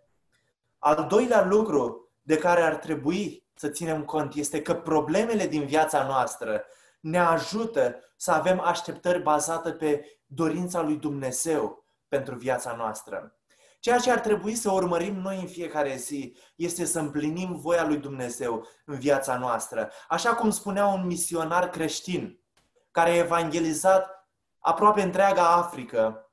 Al 0.78 1.06
doilea 1.08 1.44
lucru 1.44 2.10
de 2.22 2.38
care 2.38 2.62
ar 2.62 2.74
trebui 2.74 3.44
să 3.54 3.68
ținem 3.68 4.04
cont 4.04 4.34
este 4.34 4.62
că 4.62 4.74
problemele 4.74 5.46
din 5.46 5.66
viața 5.66 6.06
noastră 6.06 6.64
ne 7.00 7.18
ajută 7.18 7.96
să 8.16 8.30
avem 8.30 8.60
așteptări 8.60 9.22
bazate 9.22 9.72
pe 9.72 10.18
dorința 10.26 10.82
lui 10.82 10.96
Dumnezeu 10.96 11.84
pentru 12.08 12.34
viața 12.34 12.74
noastră. 12.76 13.35
Ceea 13.86 13.98
ce 13.98 14.10
ar 14.10 14.20
trebui 14.20 14.54
să 14.54 14.70
urmărim 14.70 15.14
noi 15.14 15.40
în 15.40 15.46
fiecare 15.46 15.96
zi 15.96 16.36
este 16.56 16.84
să 16.84 16.98
împlinim 16.98 17.56
voia 17.56 17.86
lui 17.86 17.96
Dumnezeu 17.96 18.66
în 18.84 18.98
viața 18.98 19.38
noastră. 19.38 19.90
Așa 20.08 20.34
cum 20.34 20.50
spunea 20.50 20.86
un 20.86 21.06
misionar 21.06 21.70
creștin 21.70 22.40
care 22.90 23.10
a 23.10 23.16
evangelizat 23.16 24.28
aproape 24.58 25.02
întreaga 25.02 25.54
Africă, 25.54 26.30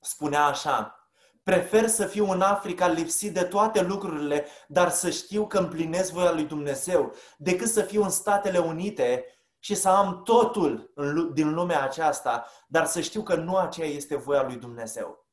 spunea 0.00 0.44
așa, 0.44 1.10
Prefer 1.42 1.88
să 1.88 2.06
fiu 2.06 2.30
în 2.30 2.40
Africa 2.40 2.88
lipsit 2.88 3.34
de 3.34 3.42
toate 3.42 3.82
lucrurile, 3.82 4.46
dar 4.68 4.90
să 4.90 5.10
știu 5.10 5.46
că 5.46 5.58
împlinesc 5.58 6.12
voia 6.12 6.32
lui 6.32 6.44
Dumnezeu, 6.44 7.14
decât 7.36 7.68
să 7.68 7.82
fiu 7.82 8.02
în 8.02 8.10
Statele 8.10 8.58
Unite 8.58 9.24
și 9.58 9.74
să 9.74 9.88
am 9.88 10.22
totul 10.22 10.92
din 11.32 11.54
lumea 11.54 11.82
aceasta, 11.82 12.46
dar 12.68 12.86
să 12.86 13.00
știu 13.00 13.22
că 13.22 13.34
nu 13.34 13.56
aceea 13.56 13.88
este 13.88 14.16
voia 14.16 14.42
lui 14.42 14.56
Dumnezeu. 14.56 15.25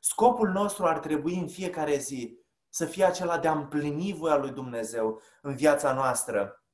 Scopul 0.00 0.48
nostru 0.48 0.86
ar 0.86 0.98
trebui 0.98 1.34
în 1.34 1.48
fiecare 1.48 1.96
zi 1.96 2.38
să 2.68 2.84
fie 2.84 3.04
acela 3.04 3.38
de 3.38 3.48
a 3.48 3.52
împlini 3.52 4.12
voia 4.12 4.36
lui 4.36 4.50
Dumnezeu 4.50 5.20
în 5.42 5.54
viața 5.54 5.92
noastră. 5.92 6.64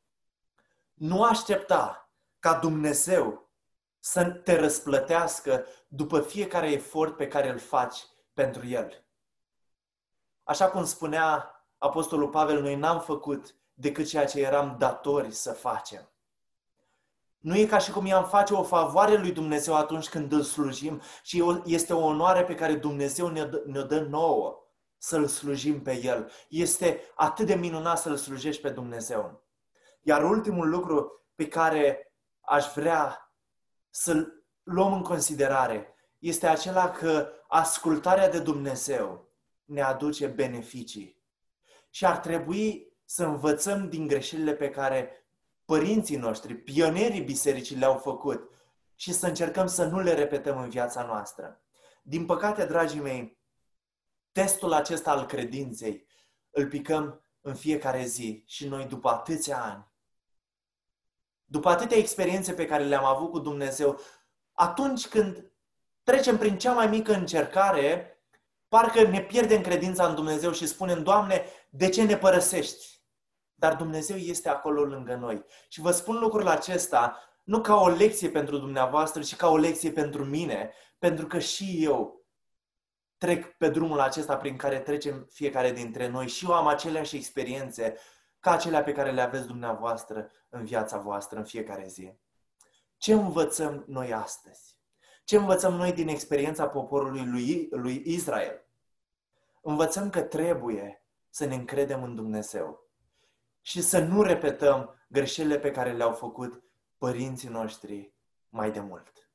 Nu 0.94 1.22
aștepta 1.22 2.10
ca 2.38 2.54
Dumnezeu 2.58 3.50
să 3.98 4.24
te 4.24 4.60
răsplătească 4.60 5.66
după 5.88 6.20
fiecare 6.20 6.70
efort 6.70 7.16
pe 7.16 7.28
care 7.28 7.48
îl 7.48 7.58
faci 7.58 8.02
pentru 8.32 8.66
El. 8.66 9.04
Așa 10.42 10.70
cum 10.70 10.84
spunea 10.84 11.50
Apostolul 11.78 12.28
Pavel, 12.28 12.60
noi 12.60 12.76
n-am 12.76 13.00
făcut 13.00 13.54
decât 13.74 14.06
ceea 14.06 14.26
ce 14.26 14.40
eram 14.40 14.76
datori 14.78 15.32
să 15.32 15.52
facem. 15.52 16.10
Nu 17.38 17.56
e 17.56 17.66
ca 17.66 17.78
și 17.78 17.90
cum 17.90 18.06
i-am 18.06 18.24
face 18.24 18.54
o 18.54 18.62
favoare 18.62 19.16
lui 19.16 19.32
Dumnezeu 19.32 19.74
atunci 19.74 20.08
când 20.08 20.32
îl 20.32 20.42
slujim 20.42 21.00
și 21.22 21.44
este 21.64 21.92
o 21.92 22.04
onoare 22.04 22.44
pe 22.44 22.54
care 22.54 22.74
Dumnezeu 22.74 23.28
ne-o 23.28 23.44
dă, 23.44 23.62
ne 23.66 23.82
dă 23.82 24.00
nouă 24.00 24.66
să-L 24.98 25.26
slujim 25.26 25.82
pe 25.82 26.00
El. 26.02 26.30
Este 26.48 27.00
atât 27.14 27.46
de 27.46 27.54
minunat 27.54 27.98
să-L 27.98 28.16
slujești 28.16 28.62
pe 28.62 28.68
Dumnezeu. 28.70 29.44
Iar 30.02 30.24
ultimul 30.24 30.68
lucru 30.68 31.26
pe 31.34 31.48
care 31.48 32.12
aș 32.40 32.72
vrea 32.74 33.32
să-l 33.90 34.44
luăm 34.62 34.92
în 34.92 35.02
considerare 35.02 35.94
este 36.18 36.46
acela 36.46 36.90
că 36.90 37.28
ascultarea 37.48 38.30
de 38.30 38.38
Dumnezeu 38.38 39.28
ne 39.64 39.82
aduce 39.82 40.26
beneficii. 40.26 41.22
Și 41.90 42.06
ar 42.06 42.16
trebui 42.16 42.92
să 43.04 43.24
învățăm 43.24 43.88
din 43.88 44.06
greșelile 44.06 44.54
pe 44.54 44.70
care 44.70 45.25
părinții 45.66 46.16
noștri, 46.16 46.54
pionerii 46.54 47.20
bisericii 47.20 47.76
le-au 47.76 47.96
făcut 47.98 48.50
și 48.94 49.12
să 49.12 49.26
încercăm 49.26 49.66
să 49.66 49.84
nu 49.84 50.00
le 50.00 50.14
repetăm 50.14 50.58
în 50.58 50.68
viața 50.68 51.02
noastră. 51.02 51.60
Din 52.02 52.26
păcate, 52.26 52.64
dragii 52.64 53.00
mei, 53.00 53.38
testul 54.32 54.72
acesta 54.72 55.10
al 55.10 55.26
credinței 55.26 56.06
îl 56.50 56.68
picăm 56.68 57.20
în 57.40 57.54
fiecare 57.54 58.04
zi 58.04 58.42
și 58.46 58.68
noi 58.68 58.84
după 58.84 59.08
atâția 59.08 59.62
ani. 59.62 59.88
După 61.44 61.68
atâtea 61.68 61.96
experiențe 61.96 62.52
pe 62.52 62.66
care 62.66 62.84
le-am 62.84 63.04
avut 63.04 63.30
cu 63.30 63.38
Dumnezeu, 63.38 64.00
atunci 64.52 65.06
când 65.06 65.52
trecem 66.02 66.38
prin 66.38 66.58
cea 66.58 66.72
mai 66.72 66.86
mică 66.86 67.12
încercare, 67.12 68.20
parcă 68.68 69.02
ne 69.02 69.20
pierdem 69.20 69.60
credința 69.60 70.06
în 70.06 70.14
Dumnezeu 70.14 70.52
și 70.52 70.66
spunem, 70.66 71.02
Doamne, 71.02 71.44
de 71.70 71.88
ce 71.88 72.02
ne 72.02 72.16
părăsești? 72.16 72.95
Dar 73.58 73.76
Dumnezeu 73.76 74.16
este 74.16 74.48
acolo 74.48 74.84
lângă 74.84 75.14
noi. 75.14 75.44
Și 75.68 75.80
vă 75.80 75.90
spun 75.90 76.18
lucrul 76.18 76.48
acesta 76.48 77.18
nu 77.42 77.60
ca 77.60 77.76
o 77.76 77.88
lecție 77.88 78.30
pentru 78.30 78.58
dumneavoastră, 78.58 79.22
ci 79.22 79.36
ca 79.36 79.48
o 79.48 79.56
lecție 79.56 79.90
pentru 79.90 80.24
mine, 80.24 80.72
pentru 80.98 81.26
că 81.26 81.38
și 81.38 81.84
eu 81.84 82.24
trec 83.18 83.56
pe 83.56 83.68
drumul 83.68 84.00
acesta 84.00 84.36
prin 84.36 84.56
care 84.56 84.80
trecem 84.80 85.26
fiecare 85.30 85.72
dintre 85.72 86.08
noi 86.08 86.28
și 86.28 86.44
eu 86.44 86.52
am 86.52 86.66
aceleași 86.66 87.16
experiențe 87.16 87.96
ca 88.40 88.50
acelea 88.50 88.82
pe 88.82 88.92
care 88.92 89.10
le 89.10 89.20
aveți 89.20 89.46
dumneavoastră 89.46 90.30
în 90.48 90.64
viața 90.64 90.98
voastră 90.98 91.38
în 91.38 91.44
fiecare 91.44 91.86
zi. 91.86 92.12
Ce 92.96 93.12
învățăm 93.12 93.84
noi 93.86 94.12
astăzi? 94.12 94.78
Ce 95.24 95.36
învățăm 95.36 95.74
noi 95.74 95.92
din 95.92 96.08
experiența 96.08 96.68
poporului 96.68 97.24
lui, 97.26 97.68
lui 97.70 98.02
Israel? 98.06 98.66
Învățăm 99.62 100.10
că 100.10 100.22
trebuie 100.22 101.04
să 101.30 101.44
ne 101.44 101.54
încredem 101.54 102.02
în 102.02 102.14
Dumnezeu 102.14 102.85
și 103.66 103.82
să 103.82 103.98
nu 103.98 104.22
repetăm 104.22 104.94
greșelile 105.08 105.58
pe 105.58 105.70
care 105.70 105.92
le-au 105.92 106.12
făcut 106.12 106.62
părinții 106.98 107.48
noștri 107.48 108.12
mai 108.48 108.70
de 108.70 108.80
mult. 108.80 109.30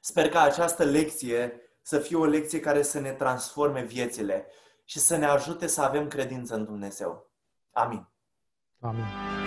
Sper 0.00 0.28
că 0.28 0.38
această 0.38 0.84
lecție 0.84 1.60
să 1.82 1.98
fie 1.98 2.16
o 2.16 2.24
lecție 2.24 2.60
care 2.60 2.82
să 2.82 3.00
ne 3.00 3.12
transforme 3.12 3.82
viețile 3.82 4.46
și 4.84 4.98
să 4.98 5.16
ne 5.16 5.26
ajute 5.26 5.66
să 5.66 5.82
avem 5.82 6.08
credință 6.08 6.54
în 6.54 6.64
Dumnezeu. 6.64 7.30
Amin. 7.72 8.08
Amin. 8.80 9.45